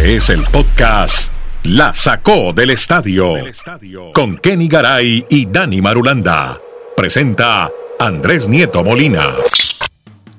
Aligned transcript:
Este 0.00 0.16
es 0.16 0.30
el 0.30 0.44
podcast 0.44 1.30
La 1.62 1.92
Sacó 1.92 2.54
del 2.54 2.70
Estadio 2.70 3.34
con 4.14 4.38
Kenny 4.38 4.66
Garay 4.66 5.26
y 5.28 5.44
Dani 5.44 5.82
Marulanda. 5.82 6.58
Presenta 6.96 7.70
Andrés 7.98 8.48
Nieto 8.48 8.82
Molina. 8.82 9.34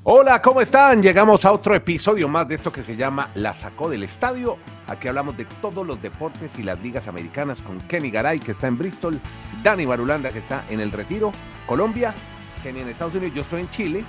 Hola, 0.01 0.41
¿cómo 0.41 0.61
están? 0.61 1.03
Llegamos 1.03 1.45
a 1.45 1.51
otro 1.51 1.75
episodio 1.75 2.27
más 2.27 2.47
de 2.47 2.55
esto 2.55 2.73
que 2.73 2.83
se 2.83 2.95
llama 2.95 3.29
La 3.35 3.53
Sacó 3.53 3.87
del 3.87 4.01
Estadio. 4.01 4.57
Aquí 4.87 5.07
hablamos 5.07 5.37
de 5.37 5.45
todos 5.45 5.85
los 5.85 6.01
deportes 6.01 6.57
y 6.57 6.63
las 6.63 6.81
ligas 6.81 7.07
americanas 7.07 7.61
con 7.61 7.81
Kenny 7.81 8.09
Garay, 8.09 8.39
que 8.39 8.53
está 8.53 8.65
en 8.65 8.79
Bristol, 8.79 9.21
Dani 9.61 9.85
Marulanda, 9.85 10.31
que 10.31 10.39
está 10.39 10.65
en 10.71 10.79
el 10.79 10.91
Retiro, 10.91 11.31
Colombia, 11.67 12.15
Kenny 12.63 12.79
en 12.79 12.89
Estados 12.89 13.13
Unidos, 13.13 13.35
yo 13.35 13.43
estoy 13.43 13.61
en 13.61 13.69
Chile 13.69 14.05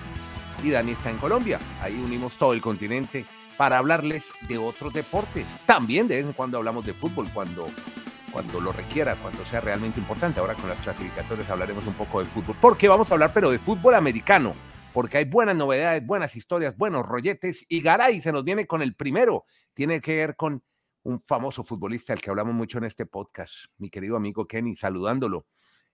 y 0.64 0.70
Dani 0.70 0.92
está 0.92 1.10
en 1.10 1.18
Colombia. 1.18 1.58
Ahí 1.82 2.00
unimos 2.02 2.38
todo 2.38 2.54
el 2.54 2.62
continente 2.62 3.26
para 3.56 3.78
hablarles 3.78 4.32
de 4.48 4.58
otros 4.58 4.92
deportes. 4.92 5.46
También 5.66 6.08
de 6.08 6.16
vez 6.16 6.24
en 6.24 6.32
cuando 6.32 6.58
hablamos 6.58 6.84
de 6.84 6.94
fútbol, 6.94 7.28
cuando, 7.32 7.66
cuando 8.32 8.60
lo 8.60 8.72
requiera, 8.72 9.16
cuando 9.16 9.44
sea 9.44 9.60
realmente 9.60 10.00
importante. 10.00 10.40
Ahora 10.40 10.54
con 10.54 10.68
las 10.68 10.80
clasificatorias 10.80 11.48
hablaremos 11.50 11.86
un 11.86 11.94
poco 11.94 12.20
de 12.20 12.26
fútbol, 12.26 12.56
porque 12.60 12.88
vamos 12.88 13.10
a 13.10 13.14
hablar, 13.14 13.32
pero 13.32 13.50
de 13.50 13.58
fútbol 13.58 13.94
americano, 13.94 14.54
porque 14.92 15.18
hay 15.18 15.24
buenas 15.24 15.56
novedades, 15.56 16.04
buenas 16.04 16.36
historias, 16.36 16.76
buenos 16.76 17.06
rolletes. 17.06 17.64
Y 17.68 17.80
Garay 17.80 18.20
se 18.20 18.32
nos 18.32 18.44
viene 18.44 18.66
con 18.66 18.82
el 18.82 18.94
primero. 18.94 19.44
Tiene 19.74 20.00
que 20.00 20.16
ver 20.16 20.36
con 20.36 20.62
un 21.04 21.20
famoso 21.22 21.64
futbolista, 21.64 22.12
al 22.12 22.20
que 22.20 22.30
hablamos 22.30 22.54
mucho 22.54 22.78
en 22.78 22.84
este 22.84 23.06
podcast, 23.06 23.66
mi 23.78 23.90
querido 23.90 24.16
amigo 24.16 24.46
Kenny, 24.46 24.76
saludándolo. 24.76 25.46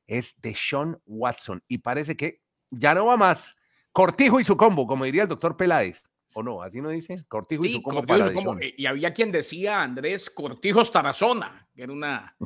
Es 0.06 0.34
de 0.40 0.54
Sean 0.54 1.00
Watson. 1.06 1.62
Y 1.68 1.78
parece 1.78 2.16
que 2.16 2.42
ya 2.70 2.94
no 2.94 3.06
va 3.06 3.16
más. 3.16 3.54
Cortijo 3.92 4.40
y 4.40 4.44
su 4.44 4.56
combo, 4.56 4.86
como 4.86 5.04
diría 5.04 5.22
el 5.22 5.28
doctor 5.28 5.56
Peláez. 5.56 6.02
¿O 6.34 6.42
no? 6.42 6.62
¿Así 6.62 6.80
no 6.80 6.90
dice? 6.90 7.24
Cortijo 7.26 7.64
y 7.64 7.82
combo 7.82 8.02
para 8.02 8.30
eh, 8.30 8.74
Y 8.76 8.86
había 8.86 9.12
quien 9.12 9.32
decía 9.32 9.82
Andrés 9.82 10.30
Cortijos 10.30 10.90
Tarazona, 10.90 11.68
que 11.74 11.82
era 11.82 11.92
una, 11.92 12.36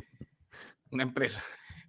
una 0.91 1.03
empresa, 1.03 1.43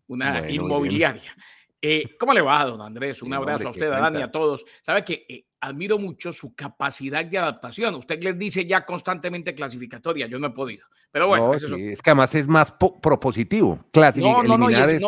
una 0.06 0.50
inmobiliaria. 0.50 1.34
Eh, 1.80 2.16
¿Cómo 2.18 2.32
le 2.32 2.40
va, 2.40 2.64
don 2.64 2.80
Andrés? 2.80 3.22
Un 3.22 3.34
abrazo 3.34 3.68
a 3.68 3.70
usted, 3.70 3.92
a 3.92 4.00
Dani, 4.00 4.22
a 4.22 4.32
todos. 4.32 4.64
Sabe 4.82 5.04
que 5.04 5.26
eh, 5.28 5.46
admiro 5.60 5.98
mucho 5.98 6.32
su 6.32 6.54
capacidad 6.54 7.24
de 7.24 7.38
adaptación. 7.38 7.94
Usted 7.94 8.22
les 8.22 8.38
dice 8.38 8.66
ya 8.66 8.86
constantemente 8.86 9.54
clasificatoria, 9.54 10.26
yo 10.26 10.38
no 10.38 10.46
he 10.46 10.50
podido. 10.50 10.86
Pero 11.10 11.28
bueno, 11.28 11.54
es 11.54 12.02
que 12.02 12.10
además 12.10 12.34
es 12.34 12.48
más 12.48 12.72
propositivo. 12.72 13.84
no, 14.16 14.42
no, 14.42 14.58
no, 14.58 14.66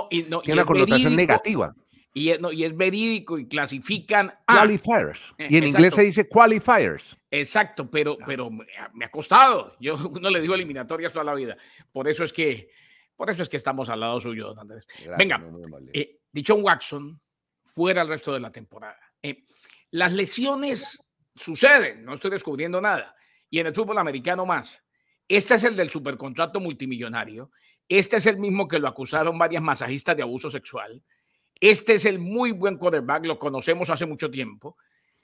tiene 0.09 0.53
una 0.53 0.65
connotación 0.65 1.17
negativa 1.17 1.75
y 2.17 2.31
es, 2.31 2.41
no, 2.41 2.51
y 2.51 2.65
es 2.65 2.75
verídico 2.75 3.39
y 3.39 3.47
clasifican 3.47 4.33
qualifiers. 4.47 5.35
Eh, 5.37 5.49
y 5.51 5.59
en 5.59 5.67
inglés 5.67 5.95
se 5.95 6.01
dice 6.01 6.27
qualifiers. 6.27 7.15
Exacto, 7.31 7.91
pero, 7.91 8.17
pero 8.25 8.49
me 8.51 9.05
ha 9.05 9.11
costado. 9.11 9.77
Yo 9.81 9.99
no 10.23 10.31
le 10.31 10.41
digo 10.41 10.55
eliminatorias 10.55 11.13
toda 11.13 11.27
la 11.27 11.35
vida. 11.35 11.59
Por 11.93 12.09
eso 12.09 12.25
es 12.25 12.33
que, 12.33 12.71
por 13.15 13.29
eso 13.29 13.43
es 13.43 13.51
que 13.51 13.59
estamos 13.59 13.91
al 13.91 14.01
lado 14.01 14.19
suyo, 14.19 14.47
don 14.47 14.61
Andrés. 14.61 14.87
Venga, 15.19 15.45
eh, 15.93 16.21
Dichon 16.33 16.65
Watson 16.65 17.21
fuera 17.67 18.01
el 18.01 18.09
resto 18.09 18.33
de 18.33 18.41
la 18.41 18.51
temporada. 18.51 18.99
Eh, 19.23 19.45
las 19.91 20.11
lesiones 20.11 20.99
suceden, 21.35 22.03
no 22.03 22.15
estoy 22.15 22.31
descubriendo 22.31 22.81
nada. 22.81 23.15
Y 23.51 23.59
en 23.59 23.67
el 23.67 23.75
fútbol 23.75 23.99
americano 23.99 24.47
más. 24.47 24.83
Este 25.29 25.57
es 25.57 25.65
el 25.65 25.77
del 25.77 25.91
supercontrato 25.91 26.61
multimillonario. 26.61 27.51
Este 27.87 28.17
es 28.17 28.25
el 28.25 28.39
mismo 28.39 28.67
que 28.69 28.79
lo 28.79 28.89
acusaron 28.89 29.37
varias 29.37 29.63
masajistas 29.63 30.17
de 30.17 30.23
abuso 30.23 30.51
sexual. 30.51 31.03
Este 31.61 31.95
es 31.95 32.05
el 32.05 32.19
muy 32.19 32.53
buen 32.53 32.77
quarterback, 32.77 33.25
lo 33.25 33.39
conocemos 33.39 33.89
hace 33.91 34.07
mucho 34.07 34.31
tiempo. 34.31 34.77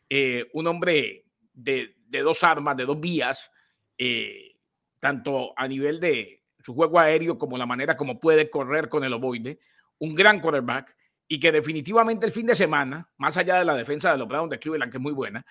Eh, 0.09 0.49
un 0.55 0.67
hombre 0.67 1.27
de, 1.53 1.95
dos 2.23 2.43
armas, 2.43 2.77
de 2.77 2.87
dos 2.87 2.99
vías, 2.99 3.51
eh, 3.99 4.57
tanto 5.01 5.53
a 5.57 5.69
nivel 5.69 6.01
de 6.01 6.43
su 6.61 6.75
juego 6.75 6.99
aéreo 6.99 7.37
como 7.37 7.59
la 7.59 7.67
manera 7.67 7.97
como 7.97 8.19
puede 8.19 8.49
correr 8.49 8.89
con 8.89 9.05
el 9.05 9.13
ovoide. 9.13 9.59
Un 9.99 10.15
gran 10.15 10.41
quarterback 10.41 10.97
y 11.29 11.39
que 11.39 11.53
definitivamente 11.53 12.27
el 12.27 12.33
fin 12.33 12.47
de 12.47 12.55
semana, 12.55 13.11
más 13.19 13.37
allá 13.37 13.59
de 13.59 13.65
la 13.65 13.75
defensa 13.75 14.13
de 14.13 14.19
los 14.19 14.29
Browns 14.29 14.51
de 14.51 14.59
Cleveland, 14.59 14.91
que 14.91 14.99
es 14.99 15.03
muy 15.03 15.13
buena, 15.13 15.45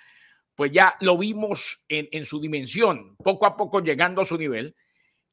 pues 0.56 0.72
ya 0.72 0.96
lo 1.00 1.18
vimos 1.18 1.86
en, 1.88 2.26
su 2.26 2.40
dimensión, 2.40 3.16
poco 3.18 3.46
a 3.46 3.56
poco 3.56 3.82
llegando 3.82 4.22
a 4.22 4.26
su 4.26 4.38
nivel. 4.38 4.76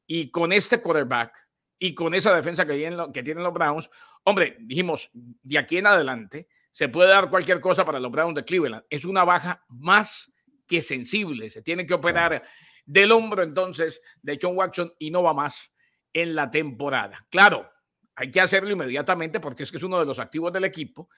Y 0.07 0.31
con 0.31 0.51
este 0.51 0.81
quarterback 0.81 1.35
y 1.77 1.93
con 1.93 2.15
esa 2.15 2.33
defensa 2.35 2.65
que 2.65 3.23
tienen 3.23 3.43
los 3.43 3.53
Browns, 3.53 3.89
hombre, 4.23 4.57
dijimos, 4.59 5.09
de 5.13 5.57
aquí 5.57 5.77
en 5.77 5.87
adelante 5.87 6.47
se 6.71 6.89
puede 6.89 7.09
dar 7.09 7.29
cualquier 7.29 7.59
cosa 7.59 7.85
para 7.85 7.99
los 7.99 8.11
Browns 8.11 8.35
de 8.35 8.45
Cleveland. 8.45 8.85
Es 8.89 9.05
una 9.05 9.23
baja 9.23 9.65
más 9.69 10.31
que 10.67 10.81
sensible. 10.81 11.49
Se 11.49 11.61
tiene 11.61 11.85
que 11.85 11.93
operar 11.93 12.43
del 12.85 13.11
hombro 13.11 13.43
entonces 13.43 14.01
de 14.21 14.39
John 14.41 14.57
Watson 14.57 14.93
y 14.99 15.11
no 15.11 15.23
va 15.23 15.33
más 15.33 15.71
en 16.13 16.35
la 16.35 16.49
temporada. 16.49 17.25
Claro, 17.29 17.69
hay 18.15 18.31
que 18.31 18.41
hacerlo 18.41 18.71
inmediatamente 18.71 19.39
porque 19.39 19.63
es 19.63 19.71
que 19.71 19.77
es 19.77 19.83
uno 19.83 19.99
de 19.99 20.05
los 20.05 20.19
activos 20.19 20.51
del 20.51 20.65
equipo 20.65 21.09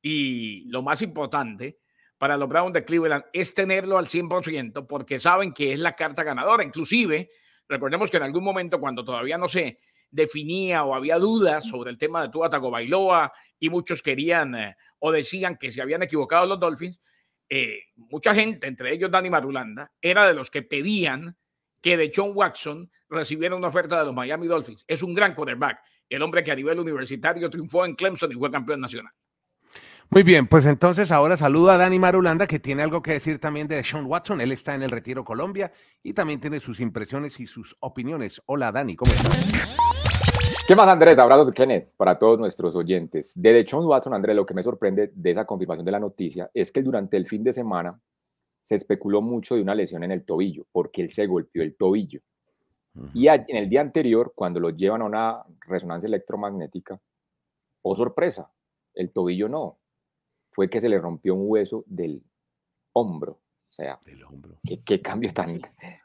y 0.00 0.64
lo 0.68 0.82
más 0.82 1.00
importante 1.02 1.78
para 2.18 2.36
los 2.36 2.48
Browns 2.48 2.72
de 2.72 2.84
Cleveland 2.84 3.24
es 3.32 3.54
tenerlo 3.54 3.98
al 3.98 4.06
100% 4.06 4.86
porque 4.86 5.18
saben 5.18 5.52
que 5.52 5.72
es 5.72 5.78
la 5.78 5.96
carta 5.96 6.22
ganadora. 6.22 6.62
Inclusive, 6.62 7.30
recordemos 7.68 8.10
que 8.10 8.16
en 8.16 8.24
algún 8.24 8.44
momento 8.44 8.80
cuando 8.80 9.04
todavía 9.04 9.38
no 9.38 9.48
se 9.48 9.80
definía 10.12 10.84
o 10.84 10.94
había 10.94 11.18
dudas 11.18 11.66
sobre 11.66 11.90
el 11.90 11.98
tema 11.98 12.22
de 12.22 12.28
Tua 12.28 12.48
Tagovailoa 12.48 13.32
y 13.58 13.70
muchos 13.70 14.02
querían 14.02 14.54
eh, 14.54 14.76
o 15.00 15.10
decían 15.10 15.56
que 15.56 15.72
se 15.72 15.82
habían 15.82 16.02
equivocado 16.02 16.46
los 16.46 16.60
Dolphins, 16.60 17.00
eh, 17.48 17.80
mucha 17.96 18.34
gente, 18.34 18.66
entre 18.66 18.92
ellos 18.92 19.10
Danny 19.10 19.30
Marulanda, 19.30 19.90
era 20.00 20.26
de 20.26 20.34
los 20.34 20.50
que 20.50 20.62
pedían 20.62 21.36
que 21.80 21.96
de 21.96 22.12
John 22.14 22.32
Watson 22.34 22.90
recibiera 23.08 23.56
una 23.56 23.68
oferta 23.68 23.98
de 23.98 24.04
los 24.04 24.14
Miami 24.14 24.46
Dolphins. 24.46 24.84
Es 24.86 25.02
un 25.02 25.14
gran 25.14 25.34
quarterback, 25.34 25.80
el 26.08 26.22
hombre 26.22 26.44
que 26.44 26.52
a 26.52 26.54
nivel 26.54 26.78
universitario 26.78 27.50
triunfó 27.50 27.84
en 27.84 27.94
Clemson 27.94 28.30
y 28.32 28.36
fue 28.36 28.50
campeón 28.50 28.80
nacional. 28.80 29.12
Muy 30.10 30.22
bien, 30.22 30.46
pues 30.46 30.66
entonces 30.66 31.10
ahora 31.10 31.38
saludo 31.38 31.70
a 31.70 31.78
Dani 31.78 31.98
Marulanda, 31.98 32.46
que 32.46 32.58
tiene 32.58 32.82
algo 32.82 33.02
que 33.02 33.12
decir 33.12 33.38
también 33.38 33.66
de 33.66 33.82
Sean 33.82 34.04
Watson. 34.04 34.42
Él 34.42 34.52
está 34.52 34.74
en 34.74 34.82
el 34.82 34.90
Retiro 34.90 35.24
Colombia 35.24 35.72
y 36.02 36.12
también 36.12 36.38
tiene 36.38 36.60
sus 36.60 36.80
impresiones 36.80 37.40
y 37.40 37.46
sus 37.46 37.76
opiniones. 37.80 38.42
Hola 38.44 38.70
Dani, 38.70 38.94
¿cómo 38.94 39.10
estás? 39.10 39.72
¿Qué 40.72 40.76
más, 40.76 40.88
Andrés? 40.88 41.18
Abrazos 41.18 41.48
de 41.48 41.52
Kenneth 41.52 41.90
para 41.98 42.18
todos 42.18 42.38
nuestros 42.38 42.74
oyentes. 42.74 43.34
De 43.36 43.62
Sean 43.68 43.84
Watson, 43.84 44.14
Andrés, 44.14 44.34
lo 44.34 44.46
que 44.46 44.54
me 44.54 44.62
sorprende 44.62 45.12
de 45.14 45.30
esa 45.30 45.44
confirmación 45.44 45.84
de 45.84 45.92
la 45.92 46.00
noticia 46.00 46.50
es 46.54 46.72
que 46.72 46.80
durante 46.80 47.18
el 47.18 47.26
fin 47.26 47.44
de 47.44 47.52
semana 47.52 48.00
se 48.62 48.76
especuló 48.76 49.20
mucho 49.20 49.54
de 49.54 49.60
una 49.60 49.74
lesión 49.74 50.02
en 50.02 50.12
el 50.12 50.24
tobillo, 50.24 50.64
porque 50.72 51.02
él 51.02 51.10
se 51.10 51.26
golpeó 51.26 51.62
el 51.62 51.76
tobillo. 51.76 52.22
Y 53.12 53.28
en 53.28 53.54
el 53.54 53.68
día 53.68 53.82
anterior, 53.82 54.32
cuando 54.34 54.60
lo 54.60 54.70
llevan 54.70 55.02
a 55.02 55.04
una 55.04 55.42
resonancia 55.66 56.06
electromagnética, 56.06 56.98
oh 57.82 57.94
sorpresa, 57.94 58.50
el 58.94 59.12
tobillo 59.12 59.50
no, 59.50 59.76
fue 60.52 60.70
que 60.70 60.80
se 60.80 60.88
le 60.88 60.98
rompió 60.98 61.34
un 61.34 61.50
hueso 61.50 61.84
del 61.86 62.22
hombro. 62.94 63.32
O 63.32 63.72
sea, 63.74 64.00
del 64.06 64.24
hombro. 64.24 64.56
¿qué, 64.86 65.02
cambio 65.02 65.34
tan, 65.34 65.60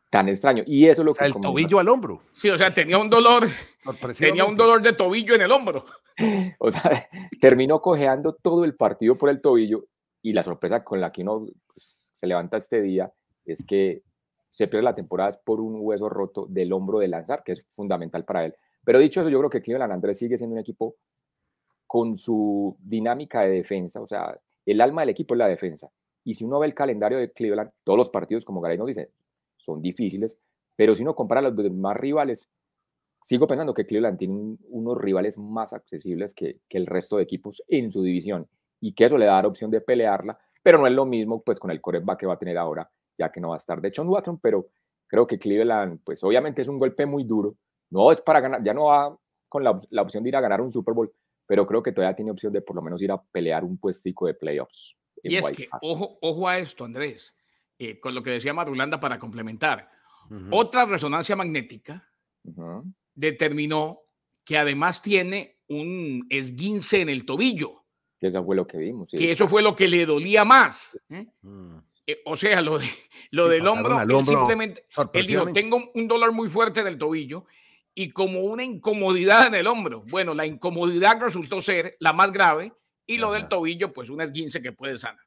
tan 0.09 0.29
extraño. 0.29 0.63
Y 0.66 0.88
eso 0.88 1.01
es 1.01 1.06
lo 1.06 1.13
que... 1.13 1.25
el 1.25 1.34
tobillo 1.34 1.79
al 1.79 1.90
hombro. 1.90 2.22
Sí, 2.34 2.50
o 2.50 2.57
sea, 2.57 2.73
tenía 2.73 2.97
un 2.97 3.09
dolor, 3.09 3.47
tenía 4.18 4.45
un 4.45 4.56
dolor 4.56 4.81
de 4.81 4.94
tobillo 4.94 5.35
en 5.35 5.41
el 5.41 5.51
hombro. 5.51 5.85
O 6.57 6.72
sea, 6.72 7.07
terminó 7.40 7.79
cojeando 7.79 8.34
todo 8.34 8.66
el 8.66 8.75
partido 8.75 9.16
por 9.16 9.29
el 9.29 9.40
tobillo 9.40 9.85
y 10.23 10.34
la 10.34 10.41
sorpresa 10.41 10.84
con 10.84 11.00
la 11.00 11.12
que 11.12 11.22
uno 11.22 11.46
pues, 11.67 12.09
se 12.12 12.25
levanta 12.25 12.57
este 12.57 12.81
día 12.81 13.13
es 13.46 13.63
que 13.63 14.01
se 14.50 14.67
pierde 14.67 14.84
la 14.84 14.96
temporada 14.96 15.40
por 15.46 15.62
un 15.62 15.78
hueso 15.79 16.09
roto 16.09 16.47
del 16.50 16.73
hombro 16.73 16.97
de 16.97 17.07
lanzar, 17.07 17.44
que 17.44 17.51
es 17.51 17.63
fundamental 17.75 18.25
para 18.25 18.46
él. 18.46 18.56
Pero 18.84 18.97
dicho 18.97 19.22
eso, 19.22 19.29
yo 19.29 19.38
creo 19.38 19.50
que 19.51 19.62
Cleveland 19.62 19.94
Andrés 19.94 20.17
sigue 20.17 20.40
siendo 20.40 20.56
un 20.56 20.59
equipo 20.59 20.96
con 21.85 22.17
su 22.17 22.75
dinámica 22.79 23.41
de 23.41 23.51
defensa, 23.51 24.01
o 24.01 24.07
sea, 24.07 24.38
el 24.66 24.81
alma 24.81 25.03
del 25.03 25.09
equipo 25.09 25.35
es 25.35 25.38
la 25.38 25.47
defensa. 25.47 25.88
Y 26.23 26.34
si 26.34 26.44
uno 26.44 26.59
ve 26.59 26.67
el 26.67 26.73
calendario 26.73 27.19
de 27.19 27.31
Cleveland, 27.31 27.72
todos 27.84 27.97
los 27.97 28.09
partidos, 28.09 28.44
como 28.44 28.59
Garay 28.59 28.78
nos 28.78 28.88
dice, 28.88 29.12
son 29.57 29.81
difíciles, 29.81 30.38
pero 30.75 30.95
si 30.95 31.03
uno 31.03 31.16
compara 31.16 31.41
los 31.41 31.55
demás 31.55 31.97
rivales, 31.97 32.49
sigo 33.22 33.47
pensando 33.47 33.73
que 33.73 33.85
Cleveland 33.85 34.17
tiene 34.17 34.58
unos 34.70 34.97
rivales 34.97 35.37
más 35.37 35.73
accesibles 35.73 36.34
que, 36.34 36.59
el 36.70 36.85
resto 36.85 37.17
de 37.17 37.23
equipos 37.23 37.64
en 37.67 37.91
su 37.91 38.02
división 38.02 38.47
y 38.79 38.93
que 38.93 39.05
eso 39.05 39.17
le 39.17 39.26
da 39.26 39.41
la 39.41 39.47
opción 39.47 39.72
de 39.72 39.81
pelearla, 39.81 40.37
pero 40.61 40.78
no 40.78 40.87
es 40.87 40.93
lo 40.93 41.05
mismo 41.05 41.41
pues 41.41 41.59
con 41.59 41.72
el 41.72 41.81
coreback 41.81 42.20
que 42.20 42.26
va 42.28 42.35
a 42.35 42.40
tener 42.40 42.58
ahora, 42.58 42.90
ya 43.17 43.31
que 43.31 43.41
no 43.41 43.49
va 43.49 43.55
a 43.55 43.59
estar 43.59 43.81
de 43.81 43.91
John 43.96 44.08
Watson, 44.08 44.40
pero 44.40 44.70
creo 45.08 45.26
que 45.26 45.40
Cleveland, 45.40 46.02
pues 46.03 46.23
obviamente 46.23 46.61
es 46.61 46.67
un 46.67 46.79
golpe 46.79 47.05
muy 47.05 47.23
duro, 47.23 47.55
no 47.90 48.11
es 48.11 48.22
para 48.22 48.40
ganar, 48.40 48.64
ya 48.64 48.73
no 48.73 48.85
va 48.85 49.17
con 49.49 49.64
la, 49.64 49.72
opción 50.02 50.23
de 50.23 50.29
ir 50.29 50.35
a 50.35 50.41
ganar 50.41 50.61
un 50.61 50.72
Super 50.72 50.93
Bowl, 50.93 51.11
pero 51.46 51.66
creo 51.66 51.81
que 51.81 51.91
todavía 51.91 52.16
tiene 52.16 52.31
opción 52.31 52.53
de 52.53 52.61
por 52.61 52.76
lo 52.76 52.81
menos 52.81 53.02
ir 53.02 53.11
a 53.11 53.22
pelear 53.22 53.64
un 53.64 53.78
puestico 53.78 54.28
de 54.28 54.34
playoffs. 54.34 54.97
Y 55.23 55.35
es 55.35 55.49
que, 55.52 55.67
ojo, 55.81 56.17
ojo 56.22 56.47
a 56.47 56.59
esto, 56.59 56.85
Andrés. 56.85 57.34
Eh, 57.79 58.00
con 58.00 58.16
lo 58.16 58.24
que 58.24 58.32
decía 58.32 58.53
Marulanda 58.53 59.00
para 59.00 59.20
complementar. 59.20 59.90
Otra 60.52 60.85
resonancia 60.85 61.38
magnética 61.38 62.06
determinó 63.14 64.02
que 64.44 64.58
además 64.58 65.02
tiene 65.02 65.59
un 65.68 66.26
esguince 66.29 67.02
en 67.02 67.09
el 67.09 67.26
tobillo. 67.26 67.84
Que 68.20 68.28
eso 68.28 68.44
fue 68.44 68.56
lo 68.56 68.68
que 68.68 68.78
vimos. 68.78 69.09
Que 69.09 69.32
eso 69.32 69.47
fue 69.47 69.62
lo 69.62 69.76
que 69.76 69.88
le 69.88 70.06
dolía 70.06 70.44
más. 70.44 70.90
¿eh? 71.09 71.28
Mm. 71.41 71.78
Eh, 72.08 72.22
o 72.26 72.35
sea, 72.35 72.62
lo, 72.62 72.79
de, 72.79 72.85
lo 73.32 73.47
del 73.47 73.68
hombro, 73.68 74.00
simplemente, 74.24 74.85
él 75.14 75.28
dijo, 75.28 75.52
tengo 75.53 75.91
un 75.94 76.08
dolor 76.08 76.32
muy 76.32 76.50
fuerte 76.50 76.79
en 76.79 76.88
el 76.88 76.97
tobillo 76.97 77.46
y 77.94 78.09
como 78.09 78.41
una 78.41 78.64
incomodidad 78.64 79.47
en 79.47 79.56
el 79.56 79.68
hombro. 79.68 80.03
Bueno, 80.09 80.34
la 80.34 80.46
incomodidad 80.46 81.20
resultó 81.20 81.62
ser 81.62 81.96
la 82.00 82.14
más 82.14 82.32
grave 82.32 82.74
y 83.06 83.18
lo 83.18 83.32
del 83.32 83.47
tobillo, 83.47 83.94
pues 83.94 84.09
un 84.09 84.22
esguince 84.22 84.62
que 84.62 84.72
puede 84.72 84.97
sanar. 84.97 85.27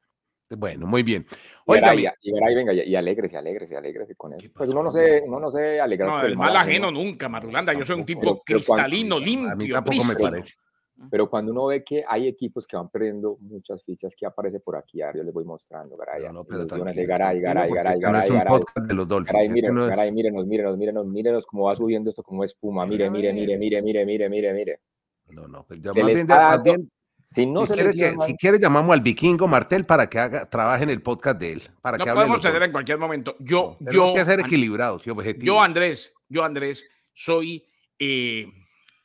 Bueno, 0.56 0.86
muy 0.86 1.02
bien. 1.02 1.26
Oiga, 1.66 1.94
y, 1.94 2.06
y, 2.22 2.54
venga, 2.54 2.72
y 2.72 2.96
alégrese, 2.96 3.36
alégrese, 3.36 3.76
alégrese 3.76 4.16
con 4.16 4.34
eso. 4.34 4.50
Pues 4.52 4.70
uno 4.70 4.82
no 4.82 4.90
se, 4.90 5.22
uno 5.24 5.38
no 5.38 5.50
se 5.50 5.80
alegra. 5.80 6.06
No, 6.06 6.22
el 6.22 6.36
mal 6.36 6.56
ajeno 6.56 6.90
nunca, 6.90 7.28
Marulanda. 7.28 7.72
Yo 7.72 7.84
soy 7.84 8.00
un 8.00 8.06
tipo 8.06 8.42
cristalino, 8.44 9.18
limpio. 9.18 9.52
A 9.52 9.56
mí 9.56 9.70
tampoco 9.70 10.04
me 10.04 10.16
parece. 10.16 10.54
Pero 11.10 11.30
cuando 11.30 11.52
uno 11.52 11.66
ve 11.66 11.82
que 11.82 12.04
hay 12.06 12.28
equipos 12.28 12.66
que 12.66 12.76
van 12.76 12.90
perdiendo 12.90 13.38
muchas 13.40 13.82
fichas 13.84 14.14
que 14.14 14.26
aparece 14.26 14.60
por 14.60 14.76
aquí, 14.76 15.00
ahora 15.00 15.16
yo 15.16 15.24
les 15.24 15.32
voy 15.32 15.44
mostrando, 15.44 15.96
Garay. 15.96 16.24
No, 16.24 16.32
no, 16.32 16.44
pero 16.44 16.66
Garay, 16.66 17.06
Garay, 17.06 17.40
Garay, 17.40 17.70
Garay, 17.70 18.00
Garay, 18.00 18.28
Garay. 18.28 18.60
de 18.86 18.94
los 18.94 19.08
Dolphins. 19.08 19.32
Garay, 19.32 19.48
mírenos, 19.48 19.88
Garay, 19.88 20.12
mírenos, 20.12 20.46
mírenos, 20.46 20.76
mírenos, 20.76 21.06
mírenos 21.06 21.46
cómo 21.46 21.64
va 21.64 21.76
subiendo 21.76 22.10
esto 22.10 22.22
como 22.22 22.44
espuma. 22.44 22.84
Mire, 22.84 23.08
mire, 23.08 23.32
mire, 23.32 23.56
mire, 23.56 23.80
mire, 23.80 24.04
mire, 24.04 24.28
mire, 24.28 24.52
mire. 24.52 24.80
No, 25.30 25.48
no, 25.48 25.64
pues 25.64 25.80
ya 25.80 25.92
más 25.94 26.62
bien, 26.62 26.90
si, 27.30 27.46
no 27.46 27.66
si, 27.66 27.72
quiere, 27.72 27.92
si 27.92 28.36
quiere, 28.36 28.58
llamamos 28.58 28.94
al 28.94 29.00
vikingo 29.00 29.46
Martel 29.46 29.86
para 29.86 30.08
que 30.08 30.18
haga, 30.18 30.48
trabaje 30.48 30.82
en 30.82 30.90
el 30.90 31.02
podcast 31.02 31.38
de 31.38 31.52
él. 31.52 31.62
Para 31.80 31.98
no 31.98 32.04
que 32.04 32.12
podemos 32.12 32.42
ceder 32.42 32.62
en 32.62 32.72
cualquier 32.72 32.98
momento. 32.98 33.36
Yo, 33.38 33.76
no, 33.80 33.92
yo, 33.92 34.14
que 34.14 34.24
ser 34.24 34.40
equilibrados 34.40 35.06
y 35.06 35.10
objetivos. 35.10 35.46
Yo, 35.46 35.60
Andrés, 35.60 36.12
yo, 36.28 36.44
Andrés, 36.44 36.84
soy 37.14 37.64
eh, 37.98 38.46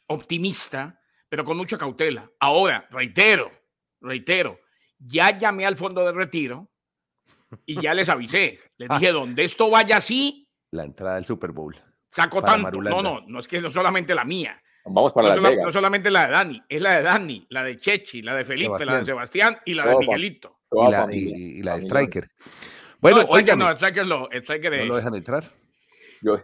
optimista 0.07 0.99
pero 1.29 1.43
con 1.43 1.57
mucha 1.57 1.77
cautela. 1.77 2.31
Ahora, 2.39 2.87
reitero, 2.91 3.51
reitero, 3.99 4.59
ya 4.97 5.37
llamé 5.37 5.65
al 5.65 5.77
fondo 5.77 6.05
de 6.05 6.13
retiro 6.13 6.69
y 7.65 7.81
ya 7.81 7.93
les 7.93 8.07
avisé. 8.09 8.59
Les 8.77 8.87
dije, 8.87 9.11
donde 9.11 9.43
esto 9.43 9.69
vaya 9.69 9.97
así. 9.97 10.47
La 10.71 10.83
entrada 10.83 11.15
del 11.15 11.25
Super 11.25 11.51
Bowl. 11.51 11.75
Saco 12.09 12.41
tanto. 12.41 12.81
No, 12.81 13.01
no, 13.01 13.21
no 13.27 13.39
es 13.39 13.47
que 13.47 13.59
no 13.61 13.69
solamente 13.71 14.15
la 14.15 14.23
mía. 14.23 14.61
Vamos 14.87 15.13
para 15.13 15.35
no, 15.35 15.41
la 15.41 15.55
no 15.63 15.71
solamente 15.71 16.11
la 16.11 16.27
de 16.27 16.33
Dani, 16.33 16.63
es 16.69 16.81
la 16.81 16.97
de 16.97 17.03
Dani, 17.03 17.45
la 17.49 17.63
de 17.63 17.77
Chechi, 17.77 18.21
la 18.21 18.35
de 18.35 18.45
Felipe, 18.45 18.85
la 18.85 18.99
de 18.99 19.05
Sebastián 19.05 19.57
y 19.65 19.73
la 19.73 19.87
de 19.87 19.97
Miguelito. 19.97 20.59
Y 20.71 20.91
la, 20.91 21.07
y, 21.11 21.63
la, 21.63 21.77
de 21.77 21.81
Striker. 21.81 22.29
Bueno, 22.99 23.23
no, 23.23 23.29
oigan. 23.29 23.57
No, 23.57 23.69
Striker, 23.71 24.05
lo, 24.05 24.29
Striker 24.31 24.77
¿No 24.79 24.85
lo 24.85 24.95
dejan 24.97 25.15
entrar? 25.15 25.51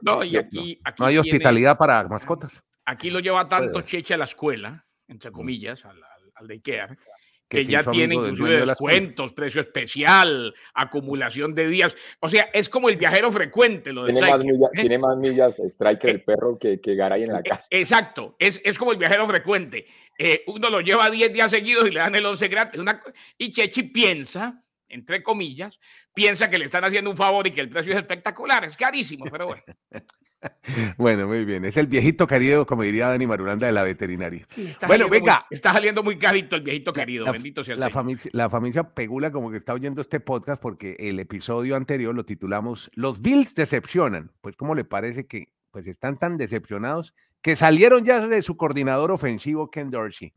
no, 0.01 0.23
y 0.23 0.37
aquí, 0.37 0.79
aquí 0.83 1.01
no 1.01 1.05
hay 1.05 1.17
hospitalidad 1.17 1.77
para 1.77 2.03
mascotas. 2.07 2.63
Aquí 2.85 3.11
lo 3.11 3.19
lleva 3.19 3.47
tanto 3.47 3.81
Cheche 3.81 4.15
a 4.15 4.17
la 4.17 4.25
escuela, 4.25 4.85
entre 5.07 5.31
comillas, 5.31 5.85
al, 5.85 6.01
al 6.33 6.47
de 6.47 6.55
Ikea, 6.55 6.97
que, 7.51 7.65
ya 7.65 7.83
tiene 7.83 8.15
inclusive 8.15 8.65
descuentos, 8.65 9.33
precio 9.33 9.59
especial, 9.59 10.53
acumulación 10.73 11.53
de 11.53 11.67
días. 11.67 11.95
O 12.21 12.29
sea, 12.29 12.49
es 12.53 12.69
como 12.69 12.87
el 12.87 12.95
viajero 12.95 13.29
frecuente. 13.29 13.91
Lo 13.91 14.05
de 14.05 14.13
tiene, 14.13 14.29
más 14.29 14.43
millas, 14.43 14.71
tiene 14.71 14.97
más 14.97 15.17
millas 15.17 15.59
Striker 15.59 16.09
el 16.09 16.23
perro 16.23 16.57
que, 16.57 16.79
que 16.79 16.95
Garay 16.95 17.23
en 17.23 17.33
la 17.33 17.43
casa. 17.43 17.67
Exacto, 17.69 18.37
es, 18.39 18.61
es 18.63 18.77
como 18.77 18.93
el 18.93 18.97
viajero 18.97 19.27
frecuente. 19.27 19.85
Eh, 20.17 20.43
uno 20.47 20.69
lo 20.69 20.79
lleva 20.79 21.09
10 21.09 21.33
días 21.33 21.51
seguidos 21.51 21.87
y 21.87 21.91
le 21.91 21.99
dan 21.99 22.15
el 22.15 22.25
11 22.25 22.47
gratis. 22.47 22.79
Una, 22.79 23.01
y 23.37 23.51
Chechi 23.51 23.83
piensa, 23.83 24.63
entre 24.91 25.23
comillas, 25.23 25.79
piensa 26.13 26.49
que 26.49 26.57
le 26.57 26.65
están 26.65 26.83
haciendo 26.83 27.09
un 27.09 27.17
favor 27.17 27.45
y 27.47 27.51
que 27.51 27.61
el 27.61 27.69
precio 27.69 27.93
es 27.93 27.99
espectacular. 27.99 28.63
Es 28.65 28.77
carísimo, 28.77 29.25
pero 29.31 29.47
bueno. 29.47 29.63
Bueno, 30.97 31.27
muy 31.27 31.45
bien. 31.45 31.65
Es 31.65 31.77
el 31.77 31.87
viejito 31.87 32.27
querido, 32.27 32.65
como 32.65 32.83
diría 32.83 33.09
Dani 33.09 33.27
Marulanda, 33.27 33.67
de 33.67 33.73
la 33.73 33.83
veterinaria. 33.83 34.45
bueno, 34.87 35.07
venga. 35.07 35.45
está 35.49 35.71
saliendo 35.71 36.03
muy 36.03 36.17
carito 36.17 36.55
el 36.55 36.63
viejito 36.63 36.91
querido, 36.91 37.25
la, 37.25 37.31
bendito 37.31 37.63
sea 37.63 37.75
el 37.75 37.79
la 37.79 37.89
familia, 37.89 38.23
la 38.31 38.49
familia 38.49 38.83
Pegula 38.83 39.31
como 39.31 39.51
que 39.51 39.57
está 39.57 39.73
oyendo 39.73 40.01
este 40.01 40.19
podcast 40.19 40.61
porque 40.61 40.95
el 40.99 41.19
episodio 41.19 41.75
anterior 41.75 42.15
lo 42.15 42.25
titulamos 42.25 42.89
Los 42.95 43.21
Bills 43.21 43.55
decepcionan. 43.55 44.31
Pues, 44.41 44.55
¿cómo 44.55 44.75
le 44.75 44.83
parece 44.83 45.27
que 45.27 45.53
pues 45.69 45.87
están 45.87 46.17
tan 46.17 46.37
decepcionados 46.37 47.13
que 47.41 47.55
salieron 47.55 48.03
ya 48.03 48.27
de 48.27 48.41
su 48.41 48.57
coordinador 48.57 49.11
ofensivo, 49.11 49.69
Ken 49.69 49.91
Dorsey? 49.91 50.33